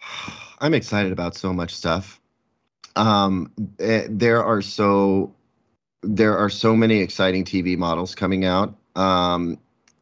[0.58, 2.18] I'm excited about so much stuff.
[2.96, 5.34] Um, eh, there are so
[6.02, 9.58] there are so many exciting TV models coming out, um,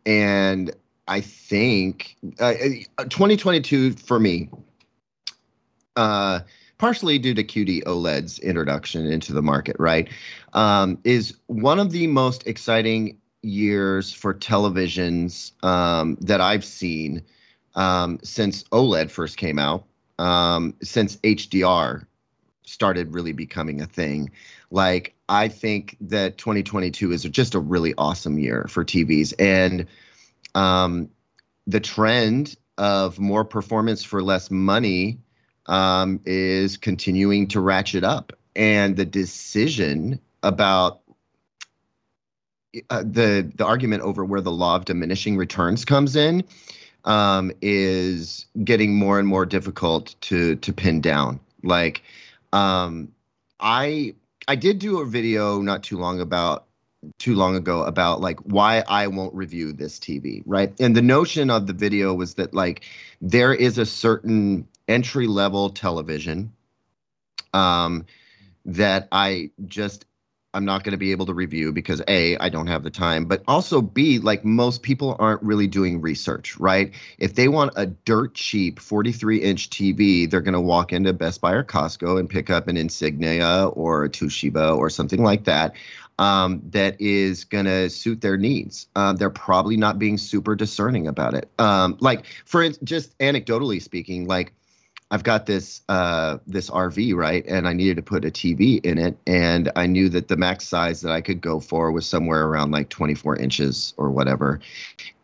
[0.06, 0.70] and
[1.08, 2.54] I think uh,
[3.00, 4.48] 2022 for me
[5.96, 6.40] uh,
[6.78, 10.08] partially due to QD OLED's introduction into the market, right,
[10.52, 17.22] um, is one of the most exciting years for televisions um, that I've seen
[17.74, 19.84] um, since OLED first came out,
[20.18, 22.06] um, since HDR
[22.64, 24.30] started really becoming a thing.
[24.70, 29.34] Like, I think that 2022 is just a really awesome year for TVs.
[29.38, 29.86] And
[30.54, 31.10] um,
[31.66, 35.18] the trend of more performance for less money
[35.66, 41.00] um, is continuing to ratchet up, and the decision about
[42.90, 46.44] uh, the the argument over where the law of diminishing returns comes in
[47.04, 51.40] um, is getting more and more difficult to to pin down.
[51.62, 52.02] Like,
[52.52, 53.12] um,
[53.60, 54.14] I
[54.48, 56.66] I did do a video not too long about
[57.18, 60.72] too long ago about like why I won't review this TV, right?
[60.80, 62.84] And the notion of the video was that like
[63.20, 66.52] there is a certain entry level television
[67.52, 68.06] um,
[68.64, 70.06] that I just
[70.54, 73.24] I'm not going to be able to review because A, I don't have the time,
[73.24, 76.92] but also B, like most people aren't really doing research, right?
[77.18, 81.40] If they want a dirt cheap 43 inch TV, they're going to walk into Best
[81.40, 85.74] Buy or Costco and pick up an Insignia or a Toshiba or something like that.
[86.18, 88.86] Um, that is going to suit their needs.
[88.94, 91.50] Uh, they're probably not being super discerning about it.
[91.58, 94.52] Um, like, for just anecdotally speaking, like
[95.12, 98.96] I've got this uh, this RV right, and I needed to put a TV in
[98.96, 102.46] it, and I knew that the max size that I could go for was somewhere
[102.46, 104.60] around like 24 inches or whatever,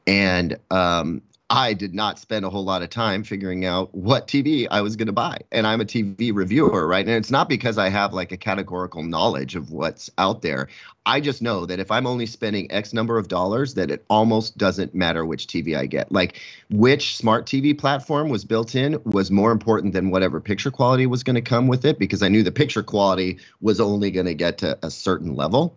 [0.07, 4.68] and um, I did not spend a whole lot of time figuring out what TV
[4.70, 5.38] I was going to buy.
[5.50, 7.06] And I'm a TV reviewer, right?
[7.06, 10.68] And it's not because I have like a categorical knowledge of what's out there.
[11.06, 14.58] I just know that if I'm only spending X number of dollars, that it almost
[14.58, 16.12] doesn't matter which TV I get.
[16.12, 21.06] Like which smart TV platform was built in was more important than whatever picture quality
[21.06, 24.26] was going to come with it because I knew the picture quality was only going
[24.26, 25.74] to get to a certain level.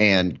[0.00, 0.40] And,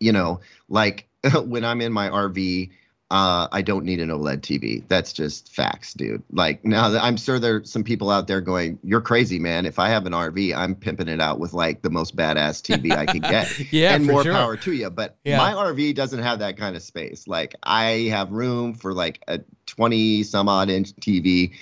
[0.00, 0.40] you know,
[0.70, 1.06] like
[1.44, 2.70] when I'm in my RV,
[3.10, 4.86] uh, I don't need an OLED TV.
[4.86, 6.22] That's just facts, dude.
[6.30, 9.88] Like now, I'm sure there's some people out there going, "You're crazy, man." If I
[9.88, 13.20] have an RV, I'm pimping it out with like the most badass TV I can
[13.20, 13.58] get.
[13.72, 14.34] yeah, and more sure.
[14.34, 14.90] power to you.
[14.90, 15.38] But yeah.
[15.38, 17.26] my RV doesn't have that kind of space.
[17.26, 21.52] Like I have room for like a 20 some odd inch TV,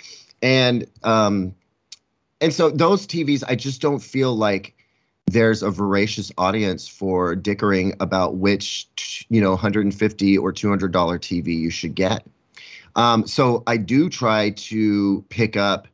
[0.42, 1.54] and um,
[2.40, 4.75] and so those TVs, I just don't feel like
[5.26, 11.58] there's a voracious audience for dickering about which you know 150 or 200 dollar TV
[11.58, 12.24] you should get.
[12.94, 15.88] Um, so I do try to pick up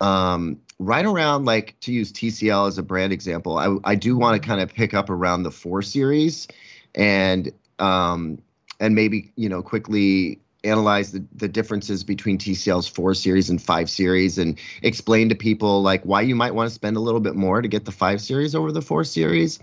[0.00, 3.58] um, right around like to use TCL as a brand example.
[3.58, 6.46] I I do want to kind of pick up around the four series,
[6.94, 8.40] and um,
[8.80, 13.90] and maybe you know quickly analyze the, the differences between TCL's 4 series and 5
[13.90, 17.36] series and explain to people like why you might want to spend a little bit
[17.36, 19.58] more to get the 5 series over the 4 series.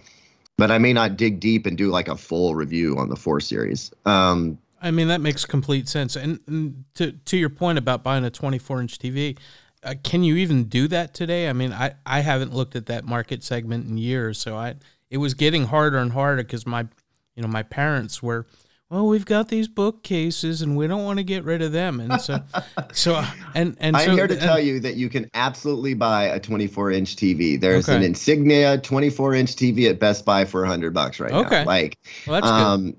[0.58, 3.42] But I may not dig deep and do like a full review on the 4
[3.42, 3.92] series.
[4.06, 6.16] Um, I mean that makes complete sense.
[6.16, 9.38] And, and to to your point about buying a 24 inch TV,
[9.84, 11.50] uh, can you even do that today?
[11.50, 14.76] I mean, I I haven't looked at that market segment in years, so I
[15.10, 16.88] it was getting harder and harder because my
[17.36, 18.48] you know my parents were
[18.96, 22.00] well, we've got these bookcases and we don't want to get rid of them.
[22.00, 22.40] And so,
[22.94, 23.22] so,
[23.54, 26.40] and, and I'm so, here to and, tell you that you can absolutely buy a
[26.40, 27.60] 24 inch TV.
[27.60, 27.98] There's okay.
[27.98, 31.60] an Insignia 24 inch TV at Best Buy for 100 bucks right okay.
[31.60, 31.66] now.
[31.66, 32.96] Like, well, um,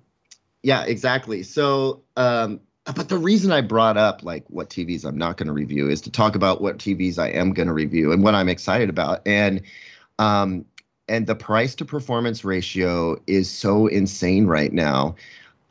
[0.63, 1.43] yeah, exactly.
[1.43, 5.55] So, um, but the reason I brought up like what TVs I'm not going to
[5.55, 8.51] review is to talk about what TVs I am going to review and what I'm
[8.51, 9.23] excited about.
[9.25, 9.63] And,
[10.19, 10.67] um,
[11.09, 15.15] and the price to performance ratio is so insane right now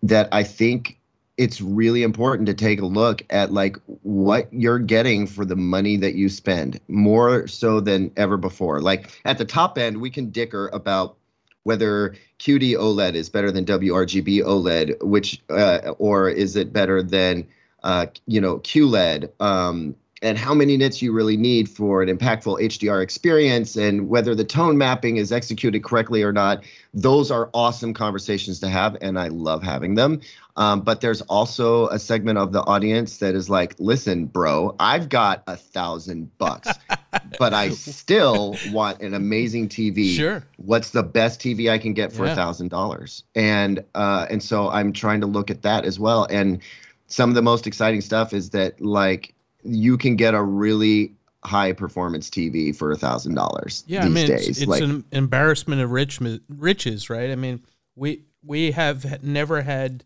[0.04, 1.00] that I think
[1.38, 5.98] it's really important to take a look at like what you're getting for the money
[5.98, 8.82] that you spend more so than ever before.
[8.82, 11.18] Like at the top end, we can dicker about
[11.64, 17.46] whether QD OLED is better than WRGB OLED, which uh, or is it better than
[17.84, 19.30] uh, you know QLED?
[19.42, 24.34] Um, and how many nits you really need for an impactful HDR experience and whether
[24.34, 26.64] the tone mapping is executed correctly or not.
[26.94, 30.22] Those are awesome conversations to have, and I love having them.
[30.56, 35.10] Um, but there's also a segment of the audience that is like, listen, bro, I've
[35.10, 36.70] got a thousand bucks,
[37.40, 40.16] but I still want an amazing TV.
[40.16, 40.44] Sure.
[40.56, 43.24] What's the best TV I can get for a thousand dollars?
[43.36, 46.26] And uh, and so I'm trying to look at that as well.
[46.30, 46.62] And
[47.08, 51.74] some of the most exciting stuff is that like you can get a really high
[51.74, 53.84] performance TV for a thousand dollars.
[53.88, 54.48] Yeah, I mean, days.
[54.48, 57.32] it's, it's like, an embarrassment of rich, riches, right?
[57.32, 57.62] I mean,
[57.96, 60.04] we we have never had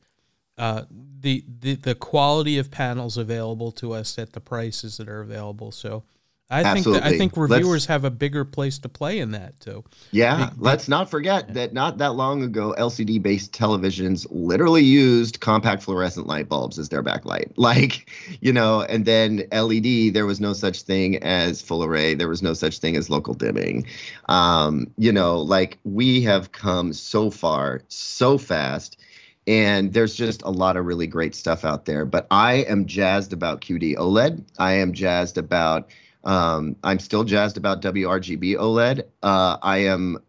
[0.57, 5.21] uh, the, the the quality of panels available to us at the prices that are
[5.21, 5.71] available.
[5.71, 6.03] So
[6.51, 9.59] I think that, I think reviewers let's, have a bigger place to play in that
[9.59, 9.83] too.
[10.09, 11.53] Yeah, let's not forget yeah.
[11.53, 16.89] that not that long ago, LCD based televisions literally used compact fluorescent light bulbs as
[16.89, 17.51] their backlight.
[17.69, 18.09] Like,
[18.41, 22.15] you know, and then LED, there was no such thing as full array.
[22.15, 23.85] There was no such thing as local dimming.
[24.27, 28.97] Um, you know, like we have come so far, so fast
[29.45, 32.05] and there's just a lot of really great stuff out there.
[32.05, 34.43] But I am jazzed about QD OLED.
[34.57, 35.89] I am jazzed about
[36.23, 39.03] um, I'm still jazzed about WRGB OLED.
[39.23, 40.19] Uh, I am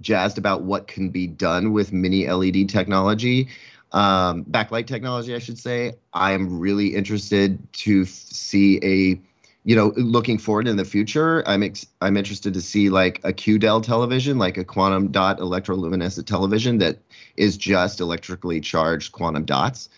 [0.00, 3.48] jazzed about what can be done with mini LED technology,
[3.92, 5.94] um, backlight technology, I should say.
[6.12, 9.20] I am really interested to f- see a,
[9.64, 11.42] you know, looking forward in the future.
[11.46, 16.26] I'm ex- I'm interested to see like a QDEL television, like a quantum dot electroluminescent
[16.26, 16.98] television that
[17.36, 19.88] is just electrically charged quantum dots.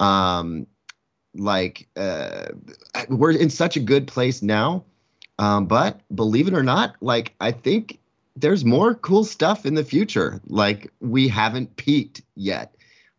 [0.00, 0.66] Um,
[1.38, 2.46] like uh,
[3.08, 4.84] we're in such a good place now.
[5.38, 8.00] Um, but believe it or not like i think
[8.40, 10.40] there's more cool stuff in the future.
[10.46, 12.74] Like we haven't peaked yet.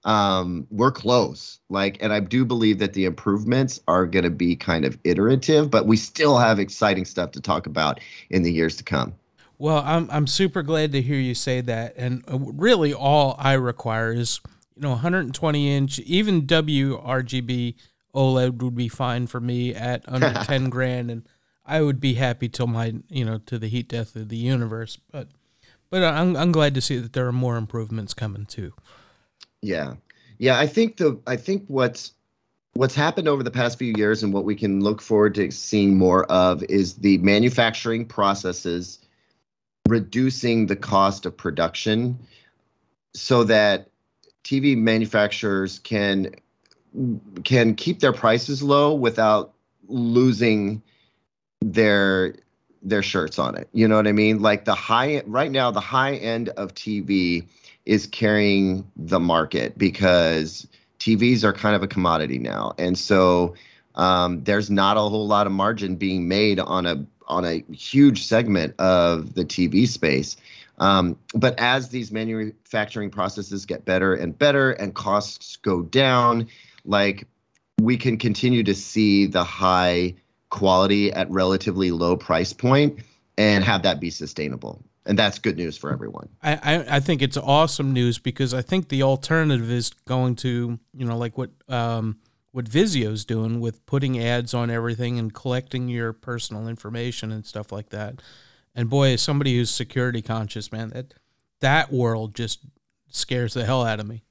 [0.05, 1.59] Um, we're close.
[1.69, 5.69] Like and i do believe that the improvements are going to be kind of iterative
[5.69, 9.13] but we still have exciting stuff to talk about in the years to come.
[9.57, 11.93] Well i'm, I'm super glad to hear you say that.
[11.97, 14.39] And uh, really all i require is
[14.75, 17.75] you know 120 inch even wrgb
[18.13, 21.27] OLED would be fine for me at under 10 grand and
[21.65, 24.97] I would be happy till my, you know, to the heat death of the universe,
[25.11, 25.27] but
[25.91, 28.73] but I'm I'm glad to see that there are more improvements coming too.
[29.61, 29.95] Yeah.
[30.39, 32.13] Yeah, I think the I think what's
[32.73, 35.97] what's happened over the past few years and what we can look forward to seeing
[35.97, 38.99] more of is the manufacturing processes
[39.87, 42.17] reducing the cost of production
[43.13, 43.89] so that
[44.43, 46.33] TV manufacturers can
[47.43, 49.53] can keep their prices low without
[49.87, 50.81] losing
[51.61, 52.35] their
[52.81, 53.67] their shirts on it.
[53.73, 54.41] You know what I mean?
[54.41, 57.47] Like the high right now, the high end of TV
[57.85, 60.67] is carrying the market because
[60.99, 63.55] TVs are kind of a commodity now, and so
[63.95, 68.23] um, there's not a whole lot of margin being made on a on a huge
[68.23, 70.35] segment of the TV space.
[70.79, 76.47] Um, but as these manufacturing processes get better and better and costs go down,
[76.85, 77.27] like
[77.81, 80.15] we can continue to see the high
[80.49, 82.99] quality at relatively low price point
[83.37, 86.29] and have that be sustainable and that's good news for everyone.
[86.43, 90.79] I, I, I, think it's awesome news because I think the alternative is going to
[90.93, 92.19] you know like what um,
[92.51, 97.71] what Vizio's doing with putting ads on everything and collecting your personal information and stuff
[97.71, 98.21] like that.
[98.75, 101.15] And boy, as somebody who's security conscious, man, that
[101.59, 102.59] that world just
[103.09, 104.23] scares the hell out of me.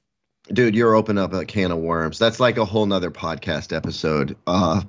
[0.51, 2.17] Dude, you're opening up a can of worms.
[2.17, 4.35] That's like a whole nother podcast episode.
[4.47, 4.81] Uh,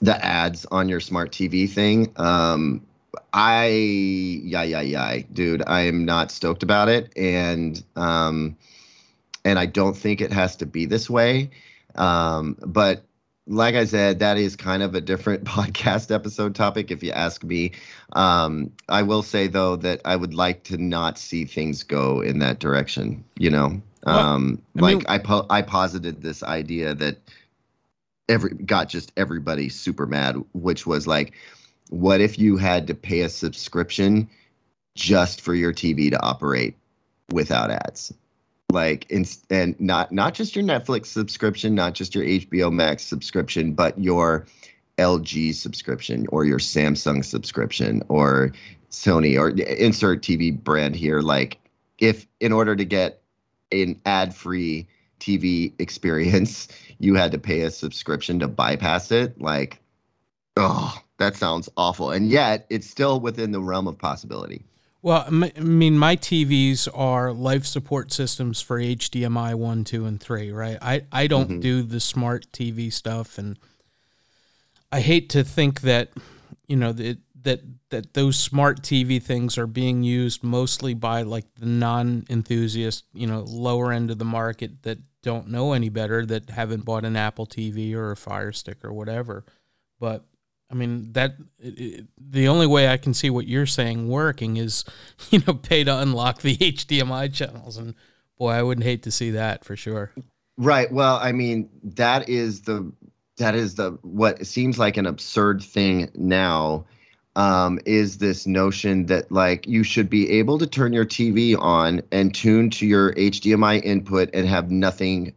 [0.00, 2.12] the ads on your smart TV thing.
[2.16, 2.86] Um,
[3.32, 8.56] I yeah yeah yeah, dude, I am not stoked about it, and um,
[9.44, 11.50] and I don't think it has to be this way.
[11.96, 13.04] Um, but
[13.46, 17.42] like I said, that is kind of a different podcast episode topic, if you ask
[17.44, 17.72] me.
[18.14, 22.38] Um, I will say though that I would like to not see things go in
[22.38, 23.24] that direction.
[23.38, 27.18] You know, um, I like mean, I po- I posited this idea that
[28.28, 31.32] every got just everybody super mad, which was like,
[31.90, 34.28] what if you had to pay a subscription
[34.94, 36.76] just for your TV to operate
[37.30, 38.12] without ads?
[38.70, 43.72] Like, in, and not not just your Netflix subscription, not just your HBO Max subscription,
[43.72, 44.46] but your
[44.98, 48.52] LG subscription or your Samsung subscription or
[48.90, 51.20] Sony or insert TV brand here.
[51.20, 51.58] Like,
[51.98, 53.22] if in order to get
[53.82, 54.86] an ad free
[55.20, 56.68] TV experience,
[56.98, 59.80] you had to pay a subscription to bypass it, like,
[60.56, 62.10] oh, that sounds awful.
[62.10, 64.64] And yet, it's still within the realm of possibility.
[65.04, 70.50] Well, I mean, my TVs are life support systems for HDMI 1, 2, and 3,
[70.50, 70.78] right?
[70.80, 71.60] I, I don't mm-hmm.
[71.60, 73.36] do the smart TV stuff.
[73.36, 73.58] And
[74.90, 76.10] I hate to think that,
[76.68, 81.46] you know, that, that, that those smart TV things are being used mostly by like
[81.54, 86.26] the non enthusiast, you know, lower end of the market that don't know any better,
[86.26, 89.44] that haven't bought an Apple TV or a Fire Stick or whatever.
[89.98, 90.24] But
[90.70, 94.84] I mean that it, the only way I can see what you're saying working is,
[95.30, 97.94] you know, pay to unlock the HDMI channels, and
[98.38, 100.12] boy, I wouldn't hate to see that for sure.
[100.56, 100.92] Right.
[100.92, 102.92] Well, I mean, that is the
[103.38, 106.86] that is the what seems like an absurd thing now.
[107.36, 112.02] Um, is this notion that like you should be able to turn your TV on
[112.12, 115.34] and tune to your HDMI input and have nothing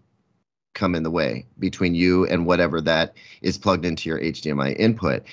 [0.78, 5.24] come in the way between you and whatever that is plugged into your HDMI input.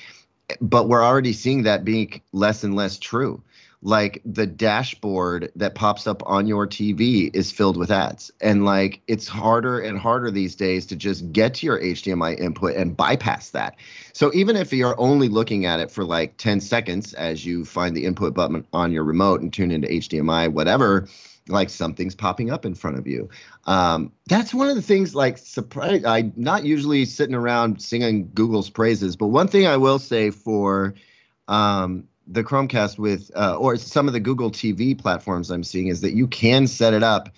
[0.60, 3.42] But we're already seeing that being less and less true.
[3.86, 8.32] Like the dashboard that pops up on your TV is filled with ads.
[8.40, 12.76] And like it's harder and harder these days to just get to your HDMI input
[12.76, 13.76] and bypass that.
[14.14, 17.94] So even if you're only looking at it for like 10 seconds as you find
[17.94, 21.06] the input button on your remote and tune into HDMI, whatever,
[21.48, 23.28] like something's popping up in front of you.
[23.66, 26.02] Um, that's one of the things like surprise.
[26.06, 30.94] I'm not usually sitting around singing Google's praises, but one thing I will say for
[31.48, 36.00] um, the Chromecast with uh, or some of the Google TV platforms I'm seeing is
[36.00, 37.28] that you can set it up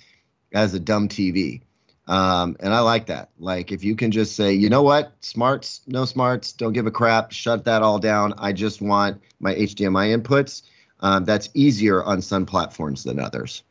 [0.52, 1.62] as a dumb TV.
[2.08, 3.30] Um, and I like that.
[3.38, 6.90] Like if you can just say, you know what, smarts, no smarts, don't give a
[6.90, 8.32] crap, shut that all down.
[8.38, 10.62] I just want my HDMI inputs.
[11.00, 13.64] Um, that's easier on some platforms than others.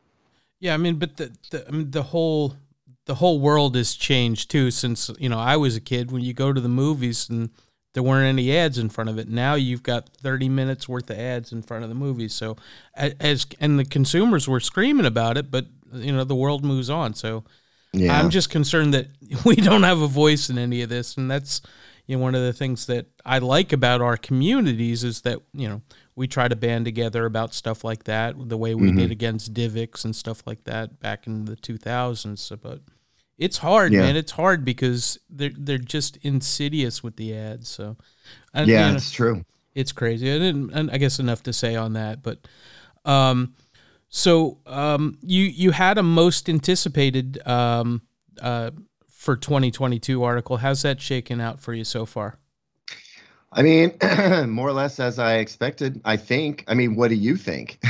[0.59, 2.55] Yeah, I mean, but the the I mean, the whole
[3.05, 6.11] the whole world has changed too since you know I was a kid.
[6.11, 7.49] When you go to the movies and
[7.95, 9.29] there weren't any ads in front of it.
[9.29, 12.27] Now you've got 30 minutes worth of ads in front of the movie.
[12.27, 12.57] So
[12.93, 17.13] as and the consumers were screaming about it, but you know the world moves on.
[17.13, 17.45] So
[17.93, 18.19] yeah.
[18.19, 19.07] I'm just concerned that
[19.45, 21.61] we don't have a voice in any of this, and that's
[22.05, 25.69] you know one of the things that I like about our communities is that you
[25.69, 25.81] know
[26.17, 28.99] we try to band together about stuff like that, the way we mm-hmm.
[28.99, 32.39] did against Divx and stuff like that back in the 2000s.
[32.39, 32.81] So, but
[33.38, 34.01] it's hard, yeah.
[34.01, 34.15] man.
[34.15, 37.69] It's hard because they're they're just insidious with the ads.
[37.69, 37.97] So,
[38.53, 39.43] and, yeah, it's true.
[39.73, 40.29] It's crazy.
[40.29, 42.39] And, and I guess enough to say on that, but
[43.03, 43.53] um,
[44.09, 48.01] so um, you you had a most anticipated um
[48.41, 48.71] uh
[49.09, 50.57] for 2022 article.
[50.57, 52.38] How's that shaken out for you so far?
[53.51, 53.93] I mean,
[54.49, 55.99] more or less as I expected.
[56.05, 56.63] I think.
[56.67, 57.79] I mean, what do you think?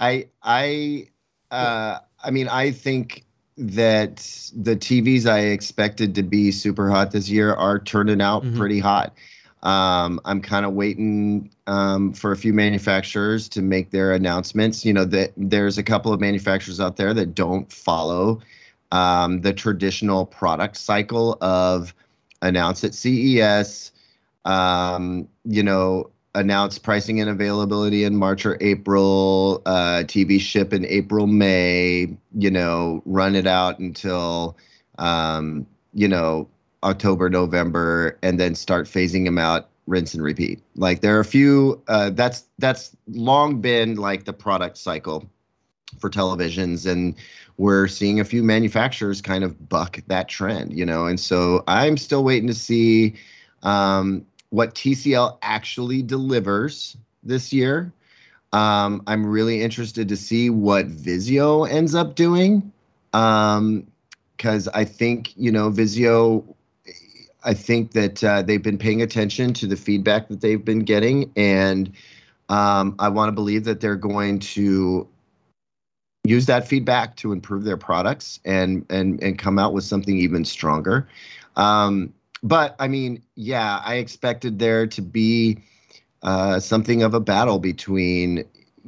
[0.00, 1.08] I I
[1.50, 3.23] uh, I mean, I think
[3.56, 4.16] that
[4.54, 8.58] the TVs I expected to be super hot this year are turning out mm-hmm.
[8.58, 9.14] pretty hot.
[9.62, 14.84] Um, I'm kind of waiting um, for a few manufacturers to make their announcements.
[14.84, 18.40] You know, that there's a couple of manufacturers out there that don't follow
[18.92, 21.94] um, the traditional product cycle of
[22.42, 23.92] announce at CES,
[24.44, 30.84] um, you know, announce pricing and availability in March or April, uh, TV ship in
[30.86, 34.56] April, May, you know, run it out until,
[34.98, 36.48] um, you know,
[36.82, 40.60] October, November, and then start phasing them out, rinse and repeat.
[40.74, 45.28] Like there are a few, uh, that's, that's long been like the product cycle
[45.98, 46.90] for televisions.
[46.90, 47.14] And
[47.56, 51.96] we're seeing a few manufacturers kind of buck that trend, you know, and so I'm
[51.96, 53.14] still waiting to see,
[53.62, 57.92] um, what TCL actually delivers this year.
[58.52, 62.72] Um, I'm really interested to see what Vizio ends up doing.
[63.12, 63.88] Um,
[64.36, 66.44] because I think, you know, Vizio,
[67.44, 71.32] I think that uh, they've been paying attention to the feedback that they've been getting.
[71.34, 71.92] And
[72.48, 75.08] um, I want to believe that they're going to
[76.24, 80.44] use that feedback to improve their products and and and come out with something even
[80.44, 81.08] stronger.
[81.56, 82.12] Um,
[82.44, 85.64] but I mean, yeah, I expected there to be
[86.22, 88.44] uh, something of a battle between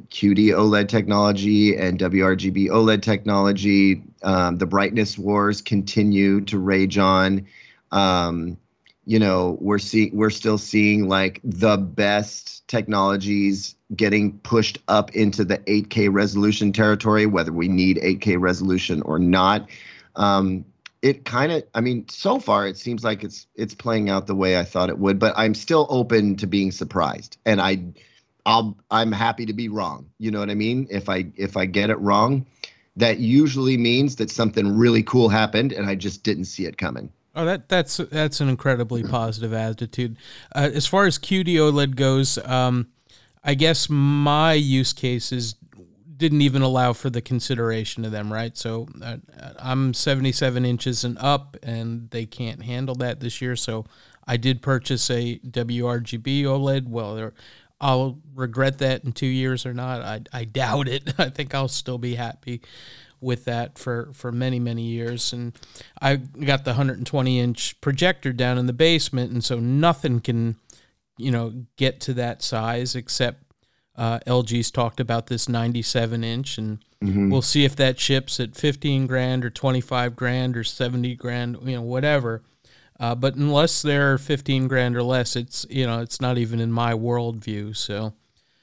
[0.09, 4.03] QD OLED technology and WRGB OLED technology.
[4.21, 7.47] Um, the brightness wars continue to rage on.
[7.91, 8.57] Um,
[9.05, 15.43] you know, we're seeing we're still seeing like the best technologies getting pushed up into
[15.43, 19.67] the 8K resolution territory, whether we need 8K resolution or not.
[20.15, 20.65] Um,
[21.01, 24.35] it kind of i mean so far it seems like it's it's playing out the
[24.35, 27.37] way i thought it would but i'm still open to being surprised.
[27.45, 27.79] And i
[28.45, 30.09] i'll i'm happy to be wrong.
[30.19, 30.87] You know what i mean?
[30.89, 32.45] If i if i get it wrong
[32.95, 37.11] that usually means that something really cool happened and i just didn't see it coming.
[37.35, 40.17] Oh, that that's that's an incredibly positive attitude.
[40.55, 42.87] Uh, as far as QD OLED goes, um,
[43.43, 45.53] I guess my use cases
[46.17, 48.57] didn't even allow for the consideration of them, right?
[48.57, 49.17] So uh,
[49.59, 53.55] I'm 77 inches and up, and they can't handle that this year.
[53.55, 53.85] So
[54.27, 56.87] I did purchase a WRGB OLED.
[56.87, 57.31] Well,
[57.79, 60.01] I'll regret that in two years or not.
[60.01, 61.13] I, I doubt it.
[61.19, 62.61] I think I'll still be happy
[63.21, 65.33] with that for, for many, many years.
[65.33, 65.57] And
[66.01, 70.55] I got the 120 inch projector down in the basement, and so nothing can,
[71.17, 73.43] you know, get to that size except
[73.97, 77.29] uh, LG's talked about this 97 inch, and mm-hmm.
[77.29, 81.75] we'll see if that ships at 15 grand or 25 grand or 70 grand, you
[81.75, 82.43] know, whatever.
[82.99, 86.71] Uh, but unless they're 15 grand or less, it's you know it's not even in
[86.71, 87.75] my worldview.
[87.75, 88.13] So,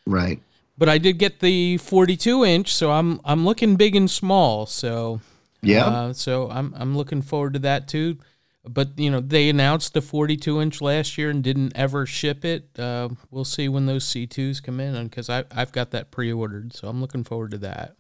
[0.06, 0.40] right.
[0.76, 4.66] But I did get the 42 inch, so I'm I'm looking big and small.
[4.66, 5.20] So
[5.62, 5.86] yeah.
[5.86, 8.18] Uh, so I'm I'm looking forward to that too
[8.66, 12.68] but you know they announced the 42 inch last year and didn't ever ship it.
[12.78, 16.88] Uh, we'll see when those C2s come in, because I I've got that pre-ordered, so
[16.88, 17.96] I'm looking forward to that.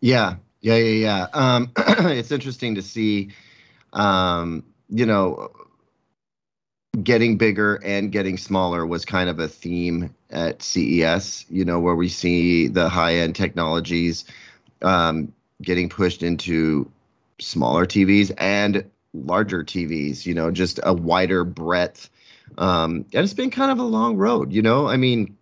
[0.00, 1.26] Yeah, yeah, yeah, yeah.
[1.32, 3.30] Um, it's interesting to see,
[3.92, 5.50] um, you know,
[7.02, 11.46] getting bigger and getting smaller was kind of a theme at CES.
[11.48, 14.24] You know, where we see the high end technologies
[14.82, 15.32] um,
[15.62, 16.90] getting pushed into
[17.40, 18.84] smaller TVs and
[19.14, 22.10] larger TVs, you know, just a wider breadth.
[22.56, 24.86] Um, and it's been kind of a long road, you know.
[24.86, 25.36] I mean,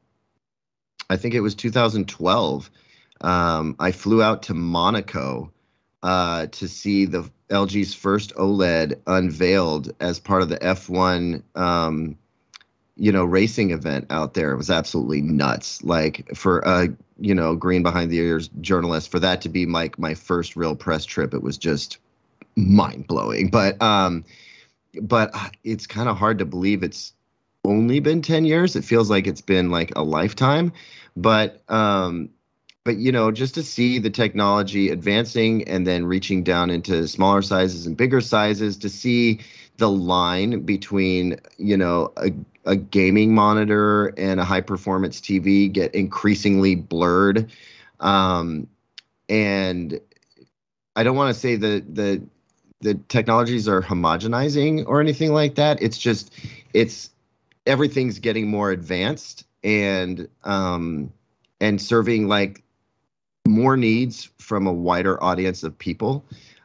[1.08, 2.70] I think it was 2012.
[3.20, 5.52] Um, I flew out to Monaco
[6.02, 12.18] uh, to see the LG's first OLED unveiled as part of the F1, um,
[12.96, 14.52] you know, racing event out there.
[14.52, 15.82] It was absolutely nuts.
[15.84, 16.88] Like for a
[17.18, 20.74] you know green behind the ears journalist, for that to be like my first real
[20.74, 21.98] press trip, it was just
[22.56, 23.50] mind blowing.
[23.50, 24.24] But um,
[25.00, 27.12] but uh, it's kind of hard to believe it's
[27.64, 28.76] only been 10 years.
[28.76, 30.72] It feels like it's been like a lifetime.
[31.16, 32.30] But um,
[32.84, 37.42] but you know, just to see the technology advancing and then reaching down into smaller
[37.42, 39.40] sizes and bigger sizes, to see
[39.78, 42.30] the line between you know a,
[42.64, 47.50] a gaming monitor and a high performance TV get increasingly blurred.
[47.98, 48.68] Um,
[49.28, 49.98] and
[50.94, 52.22] I don't want to say that the
[52.80, 55.80] the technologies are homogenizing or anything like that.
[55.82, 56.32] It's just
[56.72, 57.10] it's
[57.66, 61.12] everything's getting more advanced and um
[61.60, 62.62] and serving like
[63.48, 66.24] more needs from a wider audience of people.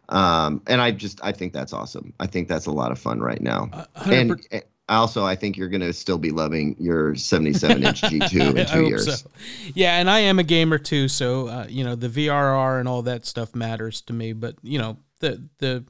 [0.09, 2.13] Um, and I just I think that's awesome.
[2.19, 3.69] I think that's a lot of fun right now.
[3.71, 8.55] Uh, and also I think you're going to still be loving your 77 inch G2
[8.57, 9.21] in two years.
[9.21, 9.29] So.
[9.73, 13.01] Yeah, and I am a gamer too, so uh, you know the VRR and all
[13.03, 14.33] that stuff matters to me.
[14.33, 15.85] But you know the the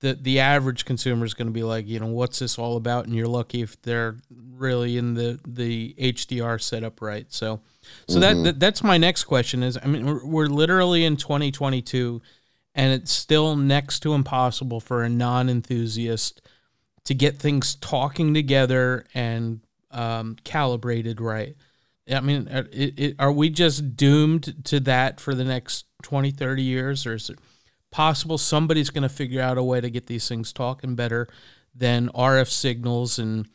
[0.00, 3.06] the the average consumer is going to be like, you know, what's this all about?
[3.06, 7.26] And you're lucky if they're really in the the HDR setup right.
[7.32, 7.60] So,
[8.08, 8.20] so mm-hmm.
[8.20, 12.20] that, that that's my next question is, I mean, we're, we're literally in 2022,
[12.74, 16.42] and it's still next to impossible for a non enthusiast
[17.04, 21.56] to get things talking together and um, calibrated right.
[22.10, 26.62] I mean, it, it, are we just doomed to that for the next 20, 30
[26.62, 27.38] years, or is it?
[27.94, 31.28] Possible somebody's going to figure out a way to get these things talking better
[31.76, 33.46] than RF signals and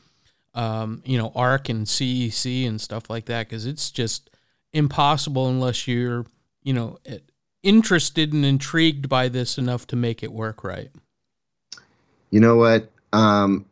[0.54, 4.30] um, you know ARC and CEC and stuff like that because it's just
[4.72, 6.26] impossible unless you're
[6.64, 6.98] you know
[7.64, 10.90] interested and intrigued by this enough to make it work right.
[12.32, 12.90] You know what?
[13.12, 13.66] Um,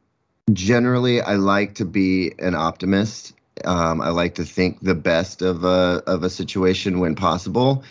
[0.52, 3.34] generally, I like to be an optimist.
[3.64, 7.86] Um, I like to think the best of a of a situation when possible.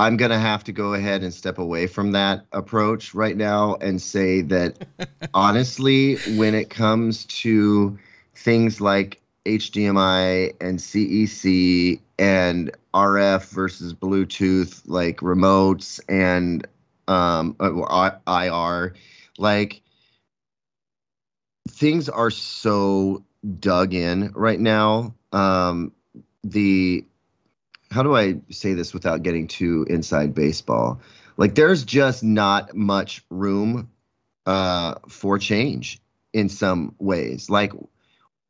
[0.00, 3.74] I'm going to have to go ahead and step away from that approach right now
[3.82, 4.86] and say that
[5.34, 7.98] honestly, when it comes to
[8.34, 16.66] things like HDMI and CEC and RF versus Bluetooth, like remotes and
[17.06, 18.94] um, uh, IR,
[19.36, 19.82] like
[21.68, 23.22] things are so
[23.58, 25.14] dug in right now.
[25.32, 25.92] Um,
[26.42, 27.04] the
[27.90, 31.00] how do I say this without getting too inside baseball?
[31.36, 33.90] Like there's just not much room
[34.46, 36.00] uh, for change
[36.32, 37.50] in some ways.
[37.50, 37.72] Like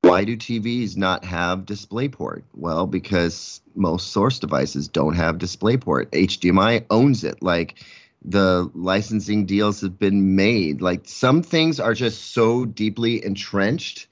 [0.03, 2.43] why do TVs not have DisplayPort?
[2.55, 6.07] Well, because most source devices don't have DisplayPort.
[6.07, 7.43] HDMI owns it.
[7.43, 7.85] Like
[8.25, 10.81] the licensing deals have been made.
[10.81, 14.07] Like some things are just so deeply entrenched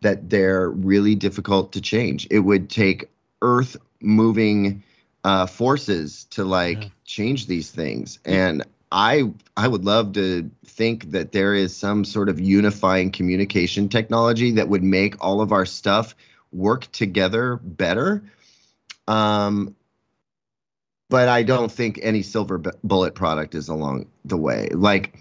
[0.00, 2.26] that they're really difficult to change.
[2.30, 3.08] It would take
[3.42, 4.82] earth moving
[5.24, 6.88] uh, forces to like yeah.
[7.04, 8.18] change these things.
[8.24, 13.88] And I I would love to think that there is some sort of unifying communication
[13.88, 16.14] technology that would make all of our stuff
[16.52, 18.22] work together better.
[19.06, 19.74] Um,
[21.10, 24.68] but I don't think any silver bullet product is along the way.
[24.72, 25.18] Like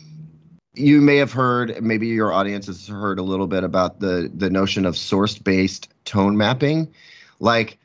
[0.73, 4.49] you may have heard, maybe your audience has heard a little bit about the the
[4.49, 6.93] notion of source based tone mapping.
[7.39, 7.79] Like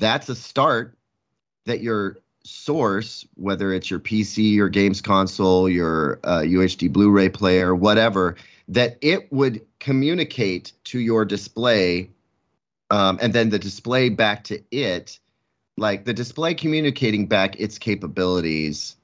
[0.00, 0.96] that's a start
[1.66, 7.74] that your source, whether it's your PC, your games console, your uh, UHD Blu-ray player,
[7.74, 8.36] whatever,
[8.68, 12.10] that it would communicate to your display,
[12.90, 15.20] um, and then the display back to it,
[15.76, 18.96] like the display communicating back its capabilities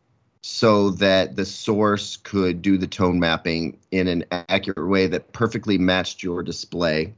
[0.43, 5.77] so that the source could do the tone mapping in an accurate way that perfectly
[5.77, 7.13] matched your display.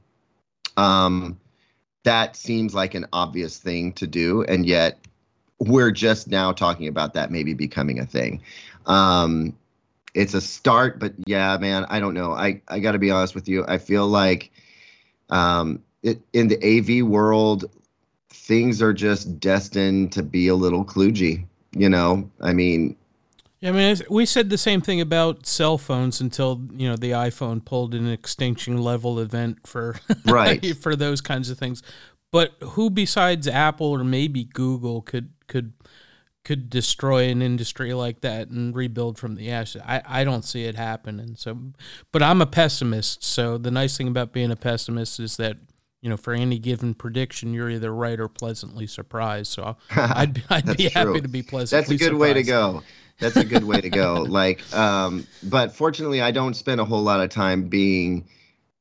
[0.76, 1.38] Um,
[2.08, 4.98] that seems like an obvious thing to do, and yet
[5.58, 8.40] we're just now talking about that maybe becoming a thing.
[8.86, 9.54] Um,
[10.14, 12.32] it's a start, but yeah, man, I don't know.
[12.32, 13.62] I, I got to be honest with you.
[13.68, 14.50] I feel like
[15.28, 17.66] um, it, in the AV world,
[18.30, 21.44] things are just destined to be a little kludgy.
[21.72, 22.96] You know, I mean,
[23.60, 27.10] yeah, I mean, we said the same thing about cell phones until you know the
[27.10, 29.96] iPhone pulled an extinction level event for
[30.26, 31.82] right for those kinds of things.
[32.30, 35.72] But who besides Apple or maybe Google could could
[36.44, 39.82] could destroy an industry like that and rebuild from the ashes?
[39.84, 41.34] I, I don't see it happening.
[41.36, 41.58] So,
[42.12, 43.24] but I'm a pessimist.
[43.24, 45.56] So the nice thing about being a pessimist is that
[46.00, 49.52] you know, for any given prediction, you're either right or pleasantly surprised.
[49.52, 51.80] So I'd be, I'd be happy to be pleasantly.
[51.80, 52.20] That's a good surprised.
[52.20, 52.82] way to go.
[53.20, 54.22] That's a good way to go.
[54.28, 58.28] Like, um, but fortunately, I don't spend a whole lot of time being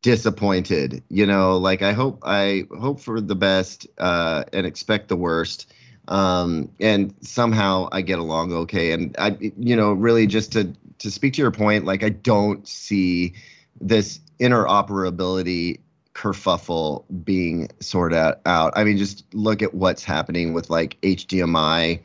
[0.02, 1.04] disappointed.
[1.10, 5.72] You know, like I hope I hope for the best uh, and expect the worst.
[6.08, 8.92] Um, and somehow I get along okay.
[8.92, 12.68] And I, you know, really just to to speak to your point, like I don't
[12.68, 13.34] see
[13.82, 15.80] this interoperability
[16.18, 18.74] kerfuffle being sorted out.
[18.76, 22.00] I mean, just look at what's happening with like HDMI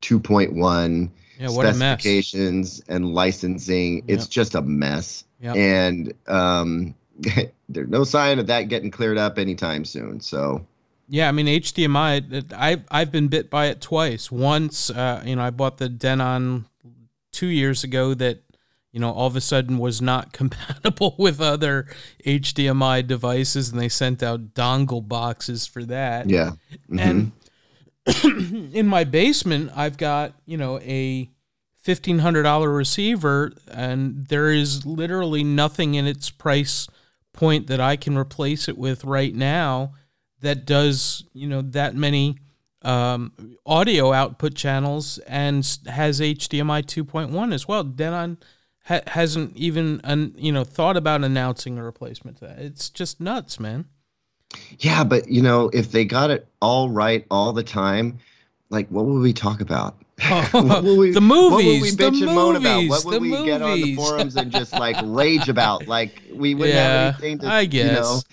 [0.00, 3.96] 2.1 yeah, specifications and licensing.
[3.96, 4.04] Yep.
[4.08, 5.24] It's just a mess.
[5.40, 5.56] Yep.
[5.56, 6.94] And um,
[7.68, 10.20] there's no sign of that getting cleared up anytime soon.
[10.20, 10.66] So.
[11.12, 12.52] Yeah, I mean HDMI.
[12.56, 14.30] I've I've been bit by it twice.
[14.30, 16.66] Once, uh, you know, I bought the Denon
[17.32, 18.44] two years ago that
[18.92, 21.86] you know all of a sudden was not compatible with other
[22.24, 26.28] HDMI devices, and they sent out dongle boxes for that.
[26.28, 26.52] Yeah,
[26.88, 26.98] mm-hmm.
[26.98, 27.32] and
[28.74, 31.28] in my basement, I've got, you know, a
[31.84, 36.88] $1,500 receiver, and there is literally nothing in its price
[37.32, 39.94] point that I can replace it with right now
[40.40, 42.38] that does, you know, that many
[42.82, 43.32] um,
[43.66, 47.84] audio output channels and has HDMI 2.1 as well.
[47.84, 48.38] Denon
[48.90, 52.58] ha- hasn't even, un- you know, thought about announcing a replacement to that.
[52.58, 53.86] It's just nuts, man.
[54.80, 58.18] Yeah, but you know, if they got it all right all the time,
[58.68, 59.96] like what would we talk about?
[60.28, 62.88] What will we, the movies, what will we bitch and moan about?
[62.88, 63.46] What would we movies.
[63.46, 65.86] get on the forums and just like rage about?
[65.86, 67.52] Like we wouldn't yeah, have anything to.
[67.52, 68.24] I guess.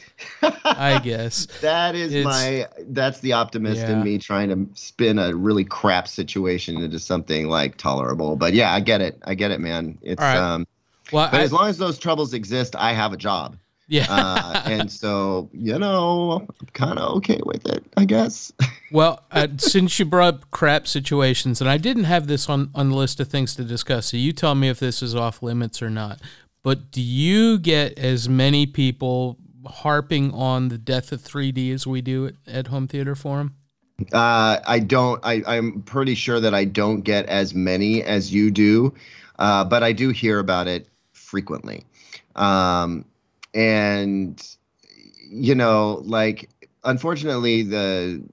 [0.42, 0.58] You know?
[0.66, 2.68] I guess that is it's, my.
[2.88, 3.92] That's the optimist yeah.
[3.92, 8.36] in me trying to spin a really crap situation into something like tolerable.
[8.36, 9.22] But yeah, I get it.
[9.26, 9.98] I get it, man.
[10.02, 10.38] It's right.
[10.38, 10.68] um.
[11.12, 13.58] Well, but I, as long as those troubles exist, I have a job.
[13.88, 14.06] Yeah.
[14.10, 18.52] uh, and so, you know, I'm kind of okay with it, I guess.
[18.92, 22.90] well, uh, since you brought up crap situations, and I didn't have this on, on
[22.90, 25.82] the list of things to discuss, so you tell me if this is off limits
[25.82, 26.20] or not.
[26.64, 32.02] But do you get as many people harping on the death of 3D as we
[32.02, 33.56] do at, at Home Theater Forum?
[34.12, 35.20] Uh, I don't.
[35.24, 38.94] I, I'm pretty sure that I don't get as many as you do,
[39.40, 41.84] uh, but I do hear about it frequently.
[42.36, 43.06] Um,
[43.58, 44.56] and
[45.30, 46.50] you know like
[46.86, 48.24] unfortunately the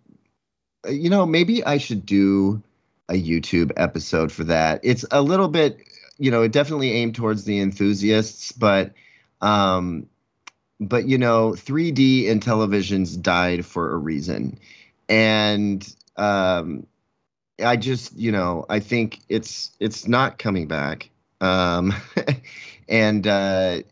[0.89, 2.63] you know maybe i should do
[3.09, 4.81] a youtube episode for that.
[4.83, 5.81] It's a little bit
[6.19, 8.93] you know it definitely aimed towards the enthusiasts but
[9.41, 10.07] um
[10.81, 14.59] but you know 3d in televisions died for a reason.
[15.09, 16.87] And um
[17.65, 21.11] i just you know i think it's it's not coming back.
[21.41, 21.95] Um
[22.89, 23.83] and uh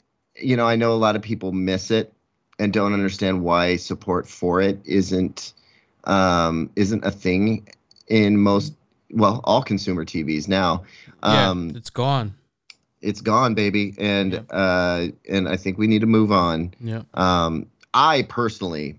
[0.43, 2.13] you know, I know a lot of people miss it
[2.59, 5.53] and don't understand why support for it isn't
[6.05, 7.69] um, isn't a thing
[8.09, 8.75] in most
[9.11, 10.85] well, all consumer TVs now.
[11.23, 12.35] Um, yeah, it's gone.
[13.01, 16.75] It's gone, baby, and uh, and I think we need to move on.
[16.81, 17.03] Yeah.
[17.15, 18.99] Um, I personally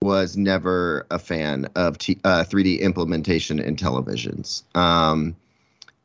[0.00, 4.64] was never a fan of t- uh, 3D implementation in televisions.
[4.76, 5.36] Um,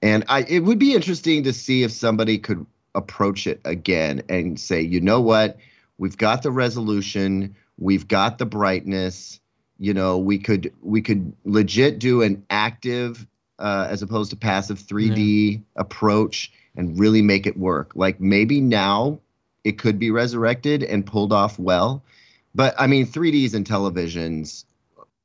[0.03, 2.65] and I, it would be interesting to see if somebody could
[2.97, 5.57] approach it again and say, you know what,
[5.97, 9.39] we've got the resolution, we've got the brightness.
[9.79, 13.27] You know, we could we could legit do an active
[13.59, 15.59] uh, as opposed to passive 3D yeah.
[15.75, 17.91] approach and really make it work.
[17.95, 19.19] Like maybe now
[19.63, 22.03] it could be resurrected and pulled off well.
[22.55, 24.65] But I mean, 3Ds and televisions,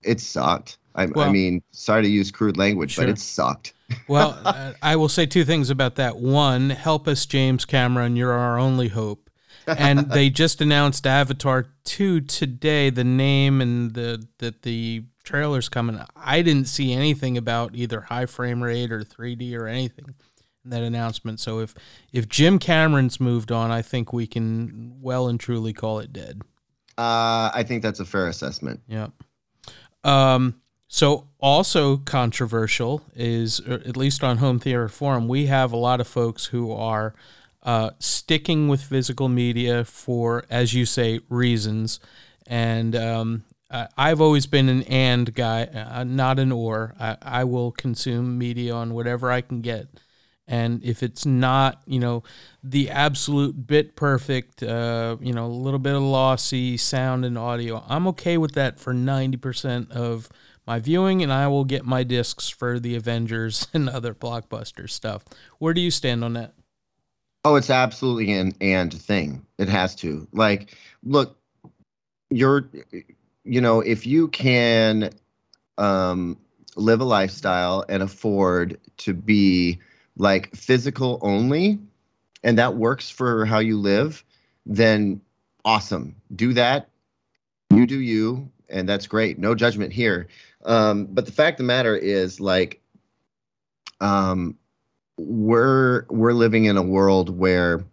[0.02, 0.76] it sucked.
[0.94, 3.04] I, well, I mean, sorry to use crude language, sure.
[3.04, 3.72] but it sucked.
[4.08, 6.16] Well, uh, I will say two things about that.
[6.16, 8.16] One, help us, James Cameron.
[8.16, 9.30] You're our only hope.
[9.66, 16.00] and they just announced Avatar 2 today, the name and the that the trailer's coming.
[16.16, 20.14] I didn't see anything about either high frame rate or 3D or anything
[20.64, 21.40] in that announcement.
[21.40, 21.74] So if
[22.12, 26.42] if Jim Cameron's moved on, I think we can well and truly call it dead.
[26.98, 28.80] Uh, I think that's a fair assessment.
[28.86, 29.08] Yeah.
[30.04, 30.60] Um,
[30.94, 36.02] so, also controversial is, uh, at least on Home Theater Forum, we have a lot
[36.02, 37.14] of folks who are
[37.62, 41.98] uh, sticking with physical media for, as you say, reasons.
[42.46, 43.44] And um,
[43.96, 46.94] I've always been an and guy, uh, not an or.
[47.00, 49.88] I, I will consume media on whatever I can get.
[50.46, 52.22] And if it's not, you know,
[52.62, 57.82] the absolute bit perfect, uh, you know, a little bit of lossy sound and audio,
[57.88, 60.28] I'm okay with that for 90% of
[60.66, 65.24] my viewing, and I will get my discs for the Avengers and other blockbuster stuff.
[65.58, 66.54] Where do you stand on that?
[67.44, 69.44] Oh, it's absolutely an and thing.
[69.58, 70.28] It has to.
[70.32, 71.36] Like, look,
[72.30, 72.68] you're,
[73.44, 75.10] you know, if you can
[75.76, 76.38] um,
[76.76, 79.80] live a lifestyle and afford to be
[80.16, 81.80] like physical only,
[82.44, 84.24] and that works for how you live,
[84.64, 85.20] then
[85.64, 86.14] awesome.
[86.34, 86.88] Do that.
[87.70, 89.38] You do you, and that's great.
[89.38, 90.28] No judgment here.
[90.64, 92.80] Um, but the fact of the matter is, like,
[94.00, 94.58] um,
[95.18, 97.84] we're we're living in a world where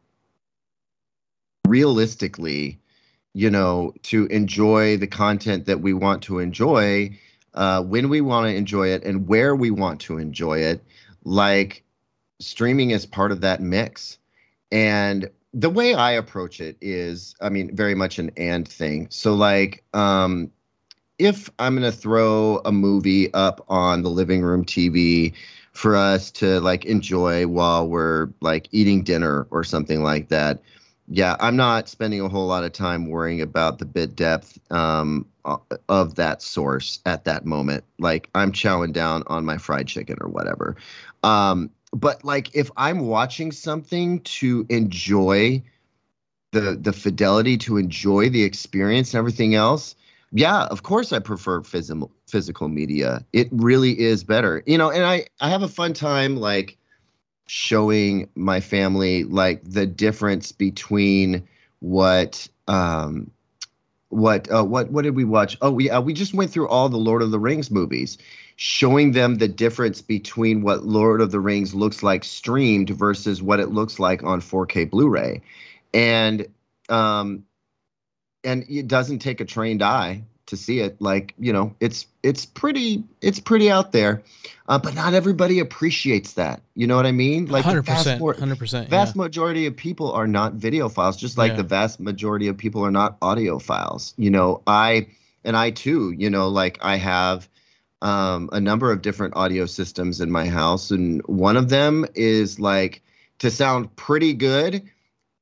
[1.67, 2.79] realistically,
[3.33, 7.17] you know, to enjoy the content that we want to enjoy,
[7.53, 10.83] uh, when we want to enjoy it, and where we want to enjoy it,
[11.23, 11.83] like
[12.39, 14.17] streaming is part of that mix.
[14.71, 19.07] And the way I approach it is, I mean, very much an and thing.
[19.09, 20.51] So, like, um,
[21.19, 25.33] if I'm going to throw a movie up on the living room TV
[25.73, 30.61] for us to like enjoy while we're like eating dinner or something like that,
[31.09, 35.25] yeah, I'm not spending a whole lot of time worrying about the bit depth um,
[35.89, 37.83] of that source at that moment.
[37.99, 40.75] Like I'm chowing down on my fried chicken or whatever.
[41.23, 45.63] Um, but like if I'm watching something to enjoy
[46.51, 49.95] the the fidelity, to enjoy the experience and everything else,
[50.31, 53.25] yeah, of course I prefer physical physical media.
[53.33, 54.63] It really is better.
[54.65, 56.77] You know, and I I have a fun time like
[57.47, 61.47] showing my family like the difference between
[61.79, 63.31] what um
[64.09, 65.57] what uh, what what did we watch?
[65.61, 68.17] Oh, we uh, we just went through all the Lord of the Rings movies,
[68.55, 73.59] showing them the difference between what Lord of the Rings looks like streamed versus what
[73.59, 75.41] it looks like on 4K Blu-ray,
[75.93, 76.47] and
[76.89, 77.43] um,
[78.43, 81.01] and it doesn't take a trained eye to see it.
[81.01, 84.21] Like you know it's it's pretty it's pretty out there.
[84.67, 86.61] Uh, but not everybody appreciates that.
[86.75, 87.47] You know what i mean?
[87.47, 89.21] Like 100% vast, 100% vast yeah.
[89.21, 91.57] majority of people are not videophiles just like yeah.
[91.57, 94.13] the vast majority of people are not audiophiles.
[94.17, 95.07] You know i
[95.43, 97.47] and i too you know like i have
[98.01, 102.59] um, a number of different audio systems in my house and one of them is
[102.59, 103.01] like
[103.39, 104.89] to sound pretty good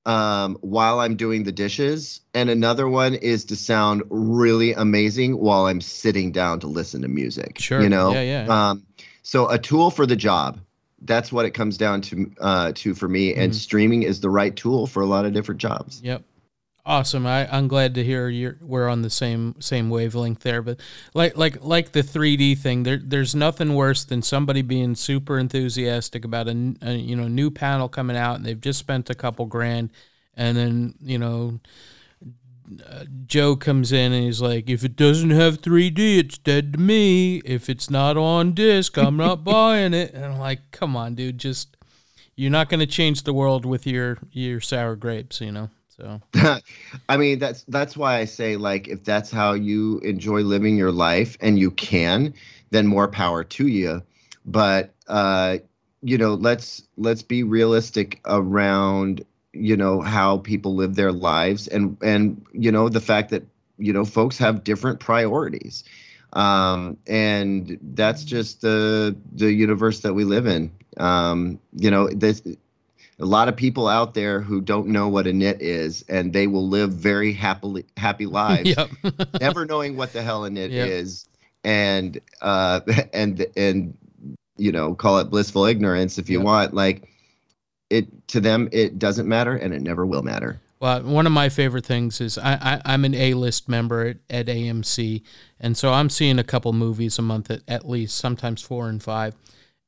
[0.07, 5.65] um, while I'm doing the dishes, and another one is to sound really amazing while
[5.65, 7.59] I'm sitting down to listen to music.
[7.59, 7.81] Sure.
[7.81, 8.13] You know.
[8.13, 8.69] Yeah, yeah.
[8.69, 8.87] Um,
[9.21, 10.61] so a tool for the job.
[11.01, 13.41] That's what it comes down to uh, to for me, mm-hmm.
[13.41, 16.01] and streaming is the right tool for a lot of different jobs.
[16.01, 16.23] Yep.
[16.87, 17.27] Awesome.
[17.27, 20.61] I, I'm glad to hear you're we're on the same same wavelength there.
[20.61, 20.79] But
[21.13, 26.23] like like like the 3D thing, there there's nothing worse than somebody being super enthusiastic
[26.23, 29.45] about a, a you know new panel coming out and they've just spent a couple
[29.47, 29.91] grand,
[30.37, 31.59] and then you know
[32.89, 36.79] uh, Joe comes in and he's like, if it doesn't have 3D, it's dead to
[36.79, 37.39] me.
[37.39, 40.13] If it's not on disc, I'm not buying it.
[40.13, 41.75] And I'm like, come on, dude, just
[42.37, 45.69] you're not going to change the world with your your sour grapes, you know.
[45.97, 46.21] So.
[47.09, 50.91] I mean that's that's why I say like if that's how you enjoy living your
[50.91, 52.33] life and you can,
[52.71, 54.03] then more power to you.
[54.45, 55.57] but uh,
[56.01, 61.97] you know, let's let's be realistic around you know how people live their lives and
[62.01, 63.43] and you know the fact that
[63.77, 65.83] you know folks have different priorities.
[66.33, 70.71] Um, and that's just the the universe that we live in.
[70.97, 72.41] Um, you know this
[73.19, 76.47] a lot of people out there who don't know what a nit is and they
[76.47, 78.75] will live very happily happy lives
[79.39, 80.87] never knowing what the hell a nit yep.
[80.87, 81.27] is
[81.63, 82.81] and uh
[83.13, 83.97] and and
[84.57, 86.45] you know call it blissful ignorance if you yep.
[86.45, 87.09] want like
[87.89, 91.49] it to them it doesn't matter and it never will matter well, one of my
[91.49, 95.23] favorite things is I, I am an A list member at, at AMC,
[95.59, 99.01] and so I'm seeing a couple movies a month at, at least, sometimes four and
[99.01, 99.33] five.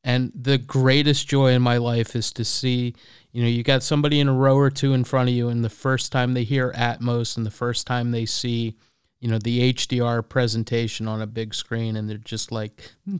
[0.04, 2.96] And the greatest joy in my life is to see,
[3.32, 5.64] you know, you got somebody in a row or two in front of you, and
[5.64, 8.78] the first time they hear Atmos and the first time they see,
[9.20, 13.18] you know, the HDR presentation on a big screen, and they're just like, hmm,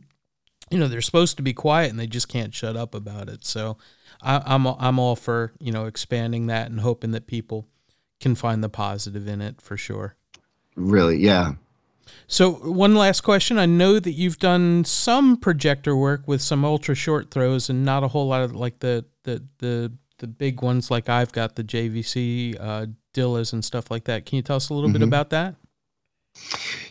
[0.70, 3.44] you know, they're supposed to be quiet and they just can't shut up about it.
[3.44, 3.76] So
[4.22, 7.66] I, I'm I'm all for you know expanding that and hoping that people
[8.20, 10.14] can find the positive in it for sure.
[10.76, 11.52] Really, yeah.
[12.26, 16.94] So one last question: I know that you've done some projector work with some ultra
[16.94, 20.90] short throws, and not a whole lot of like the the the the big ones
[20.90, 24.26] like I've got the JVC uh, D-ILAs and stuff like that.
[24.26, 24.98] Can you tell us a little mm-hmm.
[24.98, 25.56] bit about that?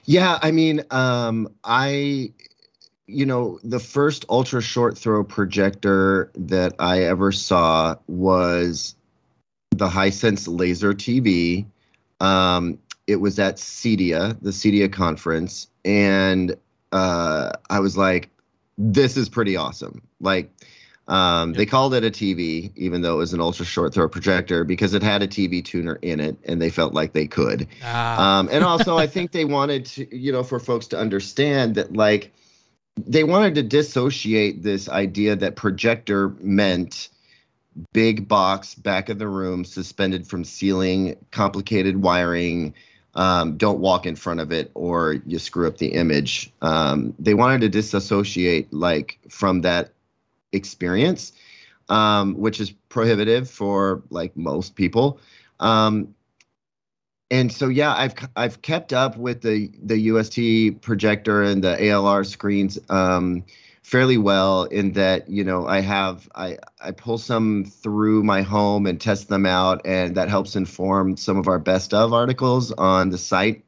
[0.06, 2.34] Yeah, I mean, um, I
[3.10, 8.96] you know, the first ultra short throw projector that I ever saw was
[9.72, 11.66] the Hisense Laser TV.
[12.20, 12.78] Um,
[13.10, 16.56] it was at CEDIA, the CEDIA conference, and
[16.92, 18.30] uh, I was like,
[18.78, 20.52] "This is pretty awesome!" Like,
[21.08, 21.58] um, yep.
[21.58, 24.94] they called it a TV, even though it was an ultra short throw projector, because
[24.94, 27.68] it had a TV tuner in it, and they felt like they could.
[27.84, 28.40] Ah.
[28.40, 31.94] Um, and also, I think they wanted to, you know, for folks to understand that,
[31.94, 32.32] like
[32.96, 37.10] they wanted to dissociate this idea that projector meant
[37.94, 42.74] big box back of the room suspended from ceiling complicated wiring
[43.16, 46.52] um, don't walk in front of it or you screw up the image.
[46.62, 49.92] Um, they wanted to disassociate like from that
[50.52, 51.34] experience
[51.90, 55.20] um, which is prohibitive for like most people.
[55.60, 56.16] Um,
[57.32, 62.26] and so yeah, I've I've kept up with the the UST projector and the ALR
[62.26, 63.44] screens um,
[63.90, 68.86] fairly well in that you know I have I I pull some through my home
[68.86, 73.10] and test them out, and that helps inform some of our best of articles on
[73.10, 73.66] the site.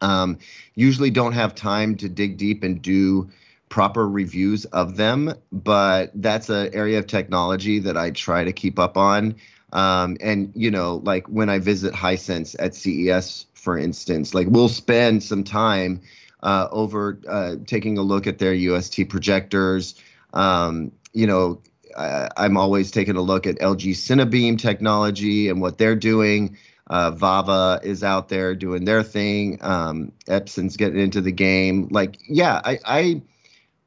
[0.00, 0.38] Um,
[0.74, 3.30] usually don't have time to dig deep and do
[3.68, 8.78] proper reviews of them, but that's an area of technology that I try to keep
[8.78, 9.34] up on.
[9.74, 14.70] Um, and you know, like when I visit Hisense at CES, for instance, like we'll
[14.70, 16.00] spend some time
[16.44, 19.94] uh, over uh, taking a look at their UST projectors.
[20.34, 21.60] Um, you know,
[21.96, 26.56] I, am always taking a look at LG Cinebeam technology and what they're doing.
[26.88, 29.58] Uh, Vava is out there doing their thing.
[29.62, 31.88] Um, Epson's getting into the game.
[31.90, 33.22] Like, yeah, I, I,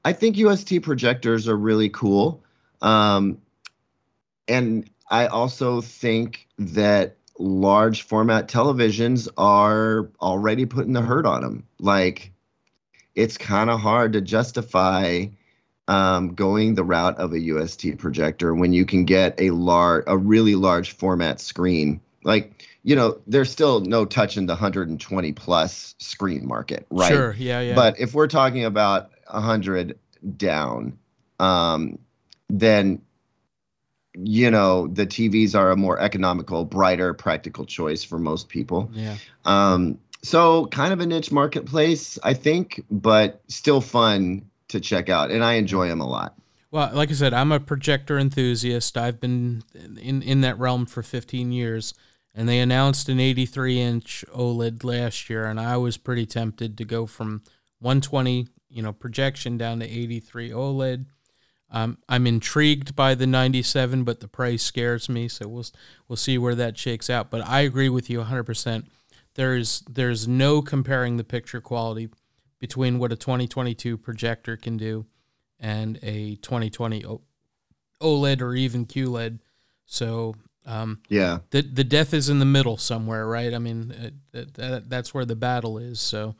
[0.03, 2.43] I think UST projectors are really cool.
[2.82, 3.38] Um,
[4.47, 11.68] and I also think that large format televisions are already putting the hurt on them.
[11.80, 12.32] Like,
[13.18, 15.26] it's kind of hard to justify
[15.88, 20.15] um, going the route of a UST projector when you can get a large, a
[20.15, 21.99] really large format screen.
[22.24, 27.11] Like, you know, there's still no touch in the 120 plus screen market, right?
[27.11, 27.76] Sure, yeah, yeah.
[27.76, 29.97] But if we're talking about 100
[30.38, 30.99] down,
[31.39, 31.97] um,
[32.49, 33.01] then
[34.13, 38.89] you know the TVs are a more economical, brighter, practical choice for most people.
[38.93, 39.15] Yeah.
[39.45, 45.32] Um, so kind of a niche marketplace, I think, but still fun to check out,
[45.32, 46.36] and I enjoy them a lot.
[46.72, 48.97] Well, like I said, I'm a projector enthusiast.
[48.97, 49.63] I've been
[50.01, 51.93] in in that realm for 15 years,
[52.36, 56.86] and they announced an 83 inch OLED last year, and I was pretty tempted to
[56.86, 57.43] go from
[57.80, 61.05] 120, you know, projection down to 83 OLED
[61.70, 65.28] um, I'm intrigued by the 97, but the price scares me.
[65.28, 65.65] So we'll
[66.07, 67.30] we'll see where that shakes out.
[67.30, 68.86] But I agree with you 100%.
[69.38, 72.09] There's there's no comparing the picture quality
[72.59, 75.05] between what a 2022 projector can do
[75.59, 77.05] and a 2020
[78.01, 79.38] OLED or even QLED.
[79.85, 80.33] So
[80.65, 83.53] um, yeah, the the death is in the middle somewhere, right?
[83.53, 85.99] I mean, uh, that, that, that's where the battle is.
[85.99, 86.35] So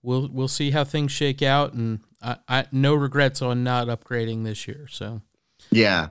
[0.00, 4.44] we'll we'll see how things shake out, and I, I no regrets on not upgrading
[4.44, 4.86] this year.
[4.88, 5.22] So
[5.70, 6.08] yeah.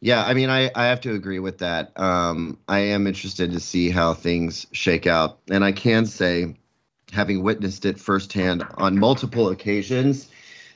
[0.00, 1.98] Yeah, I mean, I, I have to agree with that.
[1.98, 5.38] Um, I am interested to see how things shake out.
[5.50, 6.54] And I can say,
[7.12, 10.28] having witnessed it firsthand on multiple occasions,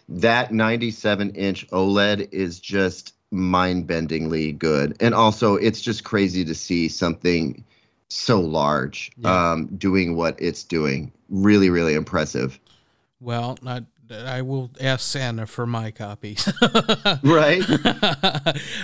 [0.09, 4.97] that 97 inch OLED is just mind bendingly good.
[5.01, 7.65] And also, it's just crazy to see something
[8.09, 9.53] so large yeah.
[9.53, 11.13] um, doing what it's doing.
[11.29, 12.59] Really, really impressive.
[13.21, 16.47] Well, I, I will ask Santa for my copies.
[17.23, 17.63] right.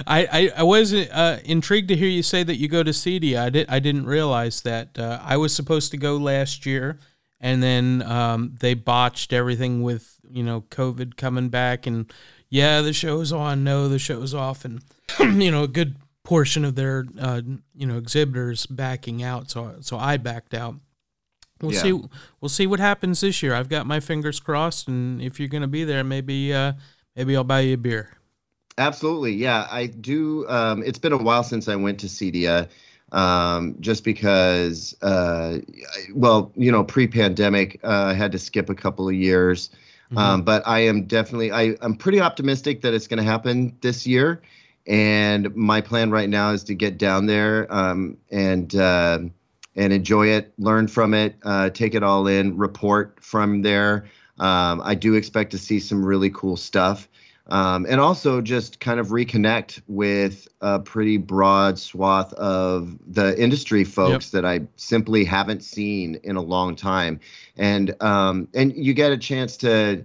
[0.07, 3.39] I, I, I was uh, intrigued to hear you say that you go to CEDIA.
[3.39, 4.99] I did I didn't realize that.
[4.99, 6.99] Uh, I was supposed to go last year,
[7.41, 12.13] and then um, they botched everything with you know COVID coming back, and
[12.49, 13.65] yeah, the show's on.
[13.65, 14.83] No, the show's off, and
[15.19, 17.41] you know a good portion of their uh,
[17.75, 19.51] you know exhibitors backing out.
[19.51, 20.77] So so I backed out.
[21.61, 21.83] We'll yeah.
[21.83, 22.01] see.
[22.41, 23.55] We'll see what happens this year.
[23.55, 26.75] I've got my fingers crossed, and if you're going to be there, maybe uh,
[27.15, 28.11] maybe I'll buy you a beer.
[28.79, 29.67] Absolutely, yeah.
[29.71, 30.47] I do.
[30.49, 32.69] Um, it's been a while since I went to CEDIA,
[33.13, 35.59] um, just because, uh,
[36.15, 39.71] well, you know, pre-pandemic, uh, I had to skip a couple of years.
[40.07, 40.19] Mm-hmm.
[40.19, 44.07] Um, but I am definitely, I, I'm pretty optimistic that it's going to happen this
[44.07, 44.41] year.
[44.87, 49.19] And my plan right now is to get down there um, and uh,
[49.77, 54.07] and enjoy it, learn from it, uh, take it all in, report from there.
[54.39, 57.09] Um, I do expect to see some really cool stuff.
[57.49, 63.85] Um, and also just kind of reconnect with a pretty broad swath of the industry
[63.85, 64.43] folks yep.
[64.43, 67.21] that I simply haven't seen in a long time,
[67.57, 70.05] and um, and you get a chance to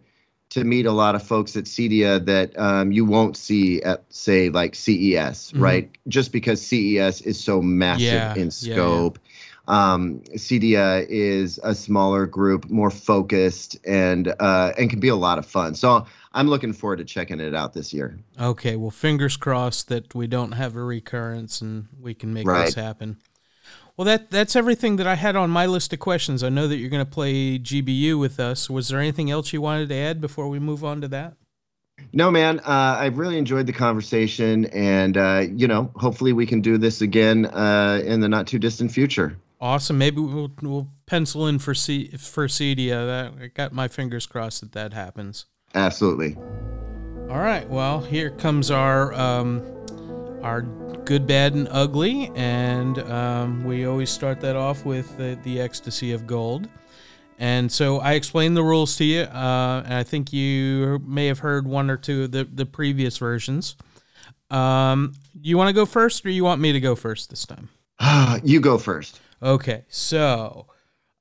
[0.51, 4.49] to meet a lot of folks at CEDIA that um, you won't see at say
[4.49, 4.93] like CES,
[5.51, 5.63] mm-hmm.
[5.63, 5.91] right?
[6.07, 9.17] Just because CES is so massive yeah, in scope.
[9.17, 9.30] Yeah, yeah
[9.72, 15.39] um, CEDIA is a smaller group, more focused, and uh, and can be a lot
[15.39, 15.76] of fun.
[15.76, 18.19] So I'm looking forward to checking it out this year.
[18.39, 22.65] Okay, well, fingers crossed that we don't have a recurrence and we can make right.
[22.65, 23.17] this happen.
[23.95, 26.43] Well, that that's everything that I had on my list of questions.
[26.43, 28.69] I know that you're going to play GBU with us.
[28.69, 31.36] Was there anything else you wanted to add before we move on to that?
[32.11, 32.59] No, man.
[32.59, 36.99] Uh, I really enjoyed the conversation, and uh, you know, hopefully, we can do this
[36.99, 39.38] again uh, in the not too distant future.
[39.62, 39.99] Awesome.
[39.99, 43.05] Maybe we'll, we'll pencil in for C for CEDIA.
[43.05, 45.45] That I got my fingers crossed that that happens.
[45.76, 46.36] Absolutely.
[47.30, 47.70] All right.
[47.70, 49.62] Well, here comes our um,
[50.41, 50.64] our
[51.05, 56.12] good, bad, and ugly, and um, we always start that off with the, the ecstasy
[56.12, 56.68] of gold.
[57.38, 61.39] And so I explained the rules to you, uh, and I think you may have
[61.39, 63.76] heard one or two of the, the previous versions.
[64.49, 67.70] Um, you want to go first, or you want me to go first this time?
[68.43, 69.20] you go first.
[69.43, 70.67] Okay, so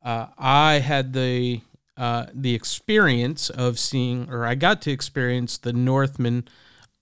[0.02, 1.62] uh, I had the
[1.96, 6.48] uh, the experience of seeing, or I got to experience the Northman,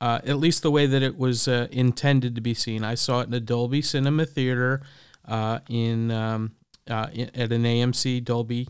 [0.00, 2.82] uh, at least the way that it was uh, intended to be seen.
[2.84, 4.82] I saw it in a Dolby Cinema Theater
[5.24, 6.52] uh, in, um,
[6.88, 8.68] uh, in, at an AMC Dolby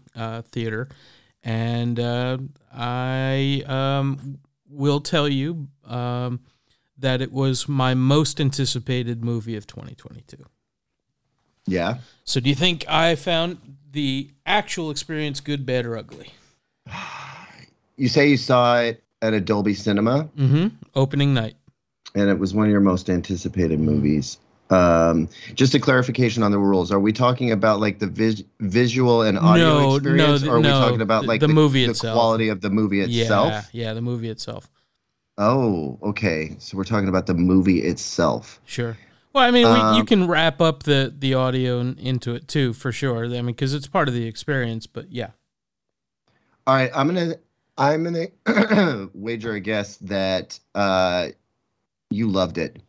[0.51, 0.89] theater,
[1.43, 1.99] and
[2.73, 4.39] I um,
[4.69, 6.41] will tell you um,
[6.99, 10.45] that it was my most anticipated movie of 2022.
[11.71, 11.99] Yeah.
[12.25, 13.59] So do you think I found
[13.93, 16.33] the actual experience good, bad, or ugly?
[18.01, 20.31] You say you saw it at a Dolby Cinema?
[20.39, 20.69] Mm-hmm.
[20.95, 21.57] Opening night.
[22.15, 24.39] And it was one of your most anticipated movies.
[24.71, 26.93] Um, just a clarification on the rules.
[26.93, 30.61] Are we talking about like the vis- visual and audio no, experience, no, or are
[30.61, 32.15] no, we talking about like the, the, movie the itself?
[32.15, 33.51] quality of the movie itself?
[33.51, 34.71] Yeah, yeah, the movie itself.
[35.39, 36.55] Oh, okay.
[36.59, 38.61] So we're talking about the movie itself.
[38.65, 38.97] Sure.
[39.39, 42.73] Well, I mean, um, we, you can wrap up the the audio into it too,
[42.73, 43.25] for sure.
[43.25, 44.89] I mean, because it's part of the experience.
[44.89, 45.29] But yeah.
[46.67, 47.37] All right, I'm gonna
[47.79, 51.29] I'm gonna wager a guess that uh,
[52.11, 52.83] you loved it.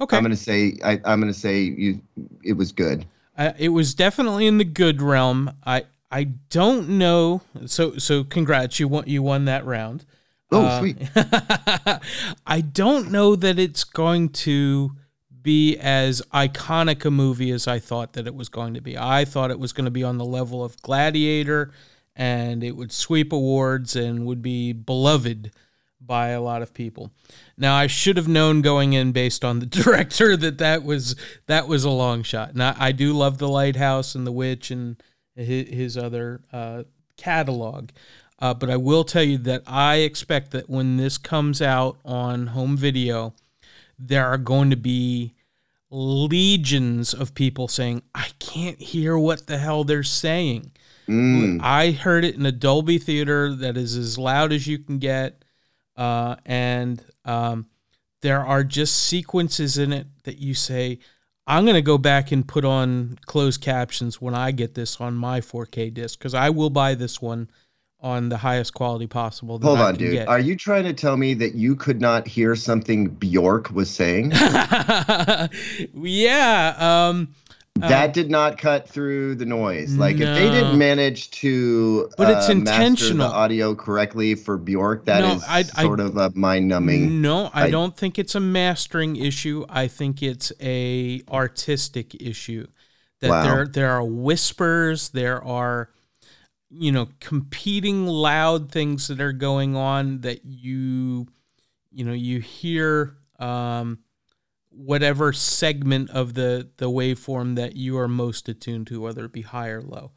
[0.00, 0.16] Okay.
[0.16, 2.00] I'm gonna say I, am gonna say you
[2.44, 3.04] it was good.
[3.36, 5.50] Uh, it was definitely in the good realm.
[5.66, 7.42] I I don't know.
[7.66, 10.04] So so congrats, you won you won that round.
[10.52, 10.98] Oh, uh, sweet.
[12.46, 14.92] I don't know that it's going to
[15.42, 18.96] be as iconic a movie as I thought that it was going to be.
[18.96, 21.72] I thought it was going to be on the level of Gladiator
[22.14, 25.50] and it would sweep awards and would be beloved
[26.00, 27.10] by a lot of people.
[27.56, 31.16] Now I should have known going in based on the director that that was
[31.46, 32.54] that was a long shot.
[32.54, 35.02] Now I do love The Lighthouse and The Witch and
[35.34, 36.84] his, his other uh,
[37.16, 37.90] catalog.
[38.38, 42.48] Uh, but I will tell you that I expect that when this comes out on
[42.48, 43.34] home video,
[44.06, 45.34] there are going to be
[45.90, 50.72] legions of people saying, I can't hear what the hell they're saying.
[51.08, 51.60] Mm.
[51.62, 55.44] I heard it in a Dolby theater that is as loud as you can get.
[55.96, 57.66] Uh, and um,
[58.22, 60.98] there are just sequences in it that you say,
[61.46, 65.14] I'm going to go back and put on closed captions when I get this on
[65.14, 67.50] my 4K disc because I will buy this one
[68.02, 69.58] on the highest quality possible.
[69.60, 70.12] Hold on, dude.
[70.12, 70.28] Get.
[70.28, 74.32] Are you trying to tell me that you could not hear something Bjork was saying?
[75.94, 76.74] yeah.
[76.78, 77.34] Um,
[77.76, 79.96] that uh, did not cut through the noise.
[79.96, 80.26] Like no.
[80.26, 83.28] if they didn't manage to, but it's uh, intentional.
[83.28, 85.06] the audio correctly for Bjork.
[85.06, 87.22] That no, is I, sort I, of a mind numbing.
[87.22, 89.64] No, I, I don't think it's a mastering issue.
[89.70, 92.66] I think it's a artistic issue.
[93.20, 93.42] That wow.
[93.42, 95.08] there there are whispers.
[95.08, 95.88] There are
[96.72, 101.26] you know competing loud things that are going on that you
[101.90, 103.98] you know you hear um,
[104.70, 109.42] whatever segment of the the waveform that you are most attuned to whether it be
[109.42, 110.12] high or low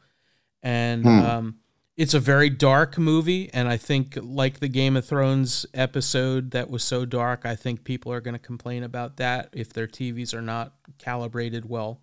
[0.62, 1.08] and hmm.
[1.08, 1.58] um,
[1.96, 6.70] it's a very dark movie and i think like the game of thrones episode that
[6.70, 10.32] was so dark i think people are going to complain about that if their tvs
[10.32, 12.00] are not calibrated well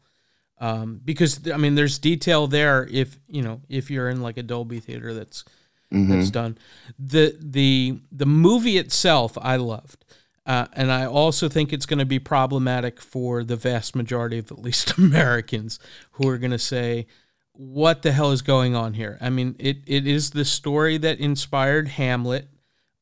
[0.60, 2.88] um, because I mean, there's detail there.
[2.92, 5.44] If you know, if you're in like a Dolby theater, that's
[5.92, 6.12] mm-hmm.
[6.12, 6.58] that's done.
[6.98, 10.06] the the The movie itself, I loved,
[10.46, 14.52] uh, and I also think it's going to be problematic for the vast majority of
[14.52, 15.80] at least Americans
[16.14, 17.08] who are going to say,
[17.54, 21.20] "What the hell is going on here?" I mean, it it is the story that
[21.20, 22.48] inspired Hamlet.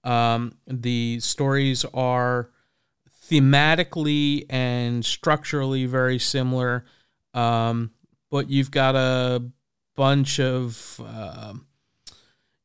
[0.04, 2.50] Um, the stories are
[3.30, 6.86] thematically and structurally very similar
[7.34, 7.92] um,
[8.30, 9.44] but you've got a
[9.96, 11.54] bunch of uh,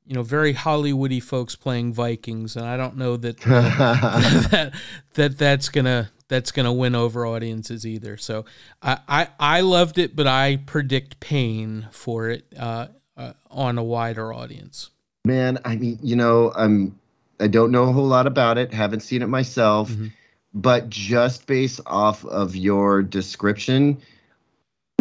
[0.07, 4.75] you know very Hollywoody folks playing Vikings, and I don't know that that,
[5.15, 8.17] that that's gonna that's gonna win over audiences either.
[8.17, 8.45] So
[8.81, 13.85] I I, I loved it, but I predict pain for it uh, uh, on a
[13.85, 14.91] wider audience.
[15.25, 16.99] Man, I mean, you know, I'm
[17.41, 18.73] I don't know a whole lot about it.
[18.73, 19.91] Haven't seen it myself.
[19.91, 20.07] Mm-hmm.
[20.55, 23.99] But just based off of your description,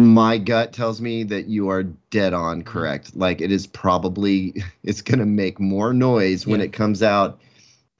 [0.00, 2.68] my gut tells me that you are dead on mm-hmm.
[2.68, 3.16] correct.
[3.16, 7.40] Like it is probably it's going to make more noise when it comes out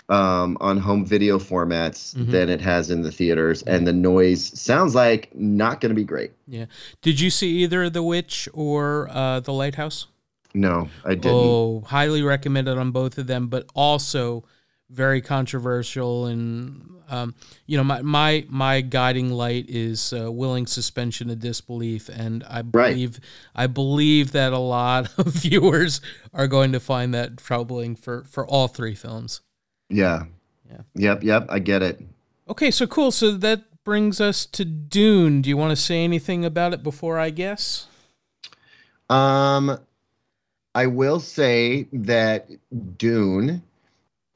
[0.08, 2.30] um, on home video formats mm-hmm.
[2.30, 6.04] than it has in the theaters, and the noise sounds like not going to be
[6.04, 6.32] great.
[6.46, 6.66] Yeah.
[7.02, 10.06] Did you see either The Witch or uh, The Lighthouse?
[10.54, 11.32] No, I didn't.
[11.34, 14.44] Oh, highly recommended on both of them, but also
[14.90, 17.34] very controversial and um,
[17.66, 22.08] you know my my my guiding light is uh, willing suspension of disbelief.
[22.08, 23.20] And i believe right.
[23.54, 26.00] i believe that a lot of viewers
[26.32, 29.40] are going to find that troubling for for all three films.
[29.88, 30.24] Yeah.
[30.68, 30.82] Yeah.
[30.94, 31.46] Yep yep.
[31.48, 32.00] I get it.
[32.48, 33.10] Okay so cool.
[33.10, 35.42] So that brings us to dune.
[35.42, 37.86] Do you want to say anything about it before i guess?
[39.10, 39.78] Um
[40.74, 42.48] i will say that
[42.98, 43.62] dune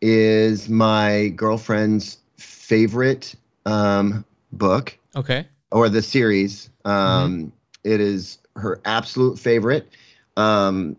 [0.01, 3.35] is my girlfriend's favorite
[3.67, 4.97] um, book.
[5.15, 5.47] Okay.
[5.71, 6.71] Or the series.
[6.85, 7.49] Um, mm-hmm.
[7.85, 9.89] it is her absolute favorite.
[10.37, 10.97] Um,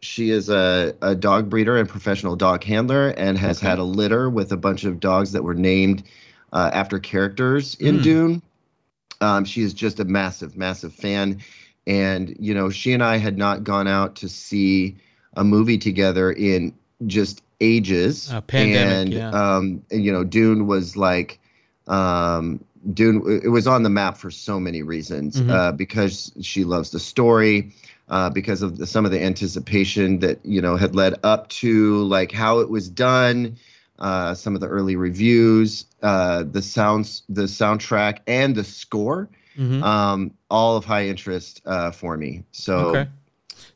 [0.00, 3.68] she is a, a dog breeder and professional dog handler and has okay.
[3.68, 6.04] had a litter with a bunch of dogs that were named
[6.52, 8.02] uh, after characters in mm.
[8.02, 8.42] Dune.
[9.20, 11.40] Um, she is just a massive, massive fan.
[11.86, 14.96] And, you know, she and I had not gone out to see
[15.34, 16.74] a movie together in
[17.06, 18.32] just ages.
[18.32, 19.30] Uh, pandemic, and, yeah.
[19.30, 21.38] um, and, you know, Dune was like,
[21.86, 25.50] um, Dune, it was on the map for so many reasons mm-hmm.
[25.50, 27.72] uh, because she loves the story.
[28.08, 32.04] Uh, because of the, some of the anticipation that you know had led up to
[32.04, 33.56] like how it was done,
[33.98, 39.28] uh, some of the early reviews, uh, the sounds, the soundtrack, and the score,
[39.58, 39.82] mm-hmm.
[39.82, 42.44] um, all of high interest uh, for me.
[42.52, 43.10] So okay.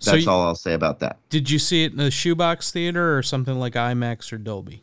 [0.03, 1.19] That's so all I'll say about that.
[1.29, 4.83] Did you see it in the shoebox theater or something like IMAX or Dolby?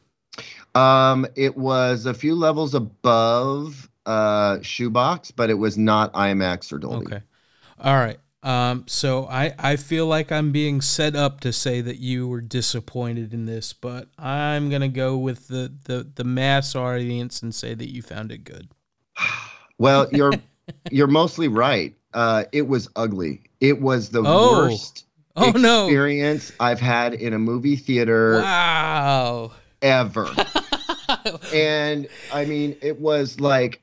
[0.76, 6.78] Um, it was a few levels above uh, shoebox, but it was not IMAX or
[6.78, 7.06] Dolby.
[7.08, 7.22] Okay.
[7.80, 8.20] All right.
[8.44, 12.40] Um, so I, I feel like I'm being set up to say that you were
[12.40, 17.74] disappointed in this, but I'm gonna go with the, the, the mass audience and say
[17.74, 18.70] that you found it good.
[19.80, 20.34] Well, you're
[20.92, 21.94] you're mostly right.
[22.12, 23.42] Uh, it was ugly.
[23.60, 24.64] It was the oh.
[24.64, 25.06] worst
[25.38, 26.66] oh, experience no.
[26.66, 28.40] I've had in a movie theater.
[28.42, 29.52] Wow.
[29.82, 30.28] Ever.
[31.54, 33.82] and I mean, it was like,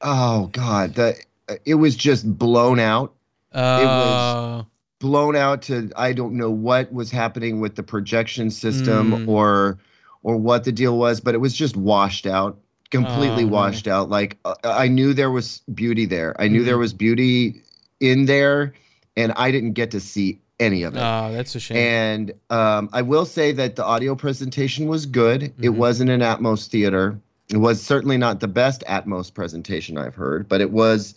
[0.00, 1.16] oh god, the
[1.64, 3.14] it was just blown out.
[3.52, 4.66] Uh, it was oh.
[5.00, 9.28] blown out to I don't know what was happening with the projection system mm.
[9.28, 9.78] or
[10.22, 12.58] or what the deal was, but it was just washed out,
[12.90, 14.08] completely oh, washed out.
[14.08, 16.40] Like uh, I knew there was beauty there.
[16.40, 16.66] I knew mm.
[16.66, 17.62] there was beauty
[17.98, 18.74] in there,
[19.16, 21.00] and I didn't get to see any of it.
[21.00, 21.76] Oh, that's a shame.
[21.76, 25.40] And um, I will say that the audio presentation was good.
[25.40, 25.64] Mm-hmm.
[25.64, 27.18] It wasn't an Atmos theater.
[27.48, 31.14] It was certainly not the best Atmos presentation I've heard, but it was.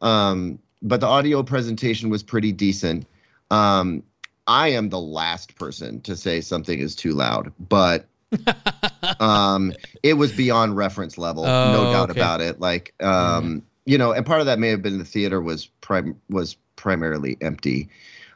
[0.00, 3.06] Um, but the audio presentation was pretty decent.
[3.50, 4.02] Um,
[4.46, 8.06] I am the last person to say something is too loud, but
[9.20, 9.72] um,
[10.02, 12.20] it was beyond reference level, oh, no doubt okay.
[12.20, 12.60] about it.
[12.60, 13.62] Like, um, mm.
[13.86, 17.36] you know, and part of that may have been the theater was prim- was primarily
[17.40, 17.88] empty.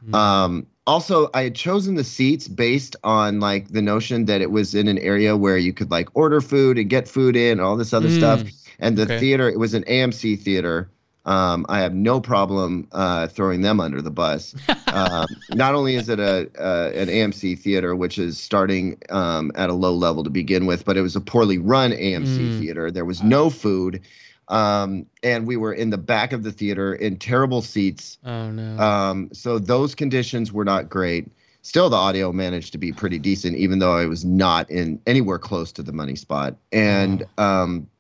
[0.06, 0.14] Mm.
[0.14, 4.74] Um, also, I had chosen the seats based on like the notion that it was
[4.74, 7.76] in an area where you could like order food and get food in and all
[7.76, 8.16] this other mm.
[8.16, 8.42] stuff.
[8.78, 9.18] And the okay.
[9.18, 10.88] theater, it was an AMC theater.
[11.26, 14.54] Um, I have no problem uh, throwing them under the bus.
[14.90, 19.68] um, not only is it a uh, an AMC theater, which is starting um, at
[19.68, 22.60] a low level to begin with, but it was a poorly run AMC mm.
[22.60, 22.90] theater.
[22.90, 24.00] There was no food,
[24.48, 28.18] um, and we were in the back of the theater in terrible seats.
[28.24, 28.78] Oh no!
[28.78, 31.30] Um, so those conditions were not great.
[31.62, 35.38] Still, the audio managed to be pretty decent, even though I was not in anywhere
[35.38, 37.44] close to the money spot, and oh.
[37.44, 37.90] um,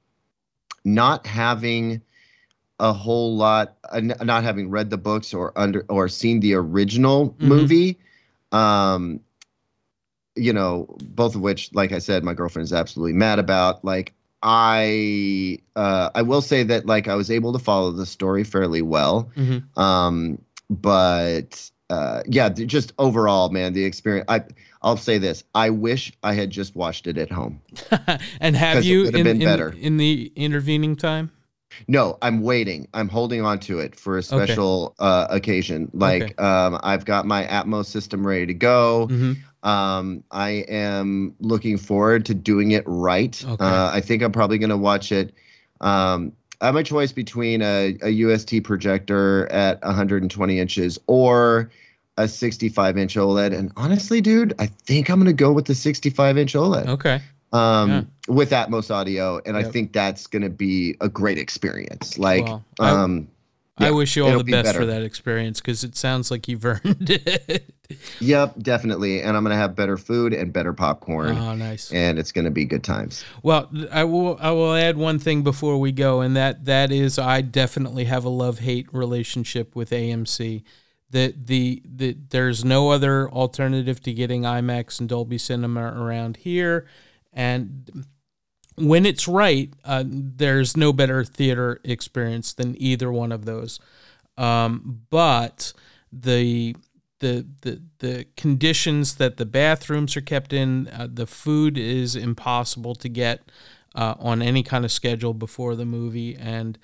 [0.84, 2.02] not having
[2.80, 7.30] a whole lot uh, not having read the books or under or seen the original
[7.30, 7.48] mm-hmm.
[7.48, 7.98] movie
[8.52, 9.20] um
[10.36, 14.12] you know both of which like i said my girlfriend is absolutely mad about like
[14.42, 18.82] i uh i will say that like i was able to follow the story fairly
[18.82, 19.80] well mm-hmm.
[19.80, 20.40] um
[20.70, 24.42] but uh yeah just overall man the experience i
[24.82, 27.60] I'll say this: I wish I had just watched it at home.
[28.40, 31.32] and have you in, in, in, the intervening time?
[31.86, 32.88] No, I'm waiting.
[32.94, 35.06] I'm holding on to it for a special okay.
[35.06, 35.90] uh, occasion.
[35.92, 36.34] Like okay.
[36.36, 39.08] um, I've got my Atmos system ready to go.
[39.10, 39.32] Mm-hmm.
[39.62, 43.42] Um, I am looking forward to doing it right.
[43.44, 43.64] Okay.
[43.64, 45.34] Uh, I think I'm probably going to watch it.
[45.80, 51.70] Um, I have my choice between a, a UST projector at 120 inches or
[52.16, 53.56] a 65 inch OLED.
[53.56, 56.88] And honestly, dude, I think I'm going to go with the 65 inch OLED.
[56.88, 57.20] Okay
[57.52, 58.02] um, yeah.
[58.28, 59.66] with Atmos audio, and yep.
[59.66, 62.18] I think that's going to be a great experience.
[62.18, 63.37] Like, well, um, I,
[63.80, 64.80] yeah, I wish you all the be best better.
[64.80, 67.74] for that experience because it sounds like you've earned it.
[68.20, 71.36] yep, definitely, and I'm going to have better food and better popcorn.
[71.36, 71.92] Oh, nice!
[71.92, 73.24] And it's going to be good times.
[73.42, 74.38] Well, I will.
[74.40, 78.24] I will add one thing before we go, and that that is, I definitely have
[78.24, 80.64] a love hate relationship with AMC
[81.10, 86.86] that the, the there's no other alternative to getting IMAX and Dolby Cinema around here
[87.32, 88.06] and
[88.80, 93.80] when it's right, uh, there's no better theater experience than either one of those.
[94.36, 95.72] Um, but
[96.12, 96.76] the
[97.20, 102.94] the the the conditions that the bathrooms are kept in, uh, the food is impossible
[102.96, 103.42] to get
[103.94, 106.78] uh, on any kind of schedule before the movie, and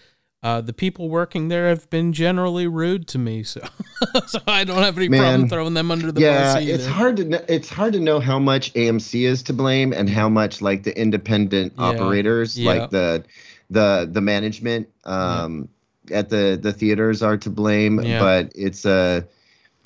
[0.45, 3.62] uh, the people working there have been generally rude to me, so
[4.27, 6.65] so I don't have any Man, problem throwing them under the yeah, bus.
[6.65, 9.95] Yeah, it's hard to know, it's hard to know how much AMC is to blame
[9.95, 11.85] and how much like the independent yeah.
[11.85, 12.73] operators, yeah.
[12.73, 13.25] like the
[13.71, 15.66] the the management um,
[16.09, 16.19] yeah.
[16.19, 17.97] at the the theaters are to blame.
[17.97, 19.27] But it's a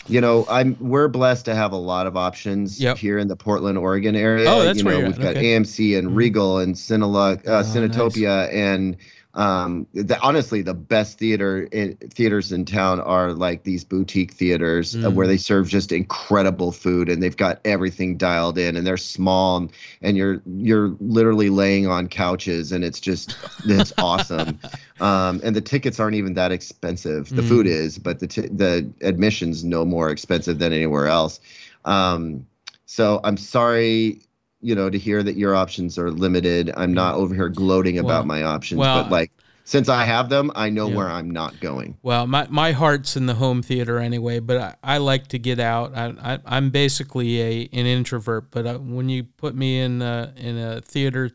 [0.08, 2.96] you know, I'm we're blessed to have a lot of options yep.
[2.96, 4.50] here in the Portland, Oregon area.
[4.50, 5.54] Oh, that's you know, we've got okay.
[5.56, 6.16] AMC and mm-hmm.
[6.16, 8.54] Regal and Cinelux, uh, oh, Cinetopia nice.
[8.54, 8.96] and
[9.38, 14.94] um the, honestly the best theater in, theaters in town are like these boutique theaters
[14.94, 15.06] mm.
[15.06, 15.40] uh, where they mm.
[15.40, 20.16] serve just incredible food and they've got everything dialed in and they're small and, and
[20.16, 24.58] you're you're literally laying on couches and it's just it's awesome
[25.00, 27.48] um and the tickets aren't even that expensive the mm.
[27.48, 31.38] food is but the t- the admissions no more expensive than anywhere else
[31.84, 32.44] um
[32.86, 34.20] so i'm sorry
[34.60, 36.72] you know, to hear that your options are limited.
[36.76, 39.32] I'm not over here gloating about my options, well, but like
[39.68, 40.96] since I have them, I know yeah.
[40.96, 41.98] where I'm not going.
[42.02, 45.60] Well, my, my heart's in the home theater anyway, but I, I like to get
[45.60, 45.94] out.
[45.94, 50.32] I, I am basically a an introvert, but uh, when you put me in a,
[50.38, 51.32] in a theater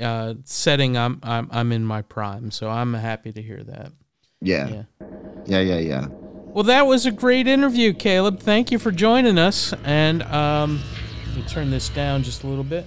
[0.00, 3.92] uh, setting, I'm I'm I'm in my prime, so I'm happy to hear that.
[4.40, 4.68] Yeah.
[4.68, 4.82] Yeah.
[5.44, 6.06] Yeah, yeah, yeah.
[6.54, 8.40] Well, that was a great interview, Caleb.
[8.40, 10.80] Thank you for joining us and um
[11.38, 12.86] me turn this down just a little bit.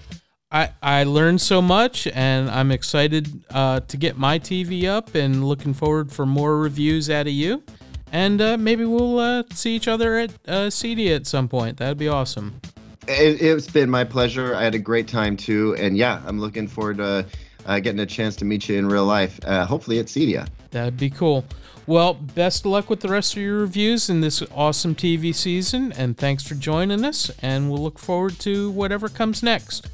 [0.52, 5.46] I, I learned so much and I'm excited uh, to get my TV up and
[5.46, 7.64] looking forward for more reviews out of you.
[8.12, 11.78] And uh, maybe we'll uh, see each other at uh, CEDIA at some point.
[11.78, 12.60] That'd be awesome.
[13.08, 14.54] It, has been my pleasure.
[14.54, 15.76] I had a great time too.
[15.80, 17.26] And yeah, I'm looking forward to
[17.66, 20.50] uh, getting a chance to meet you in real life, uh, hopefully at CEDIA.
[20.72, 21.46] That'd be cool.
[21.88, 25.92] Well, best of luck with the rest of your reviews in this awesome TV season,
[25.94, 27.32] and thanks for joining us.
[27.42, 29.88] And we'll look forward to whatever comes next.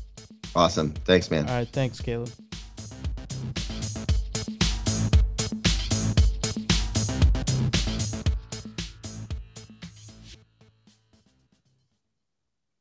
[0.55, 0.91] Awesome.
[0.91, 1.47] Thanks, man.
[1.47, 1.67] All right.
[1.67, 2.31] Thanks, Caleb.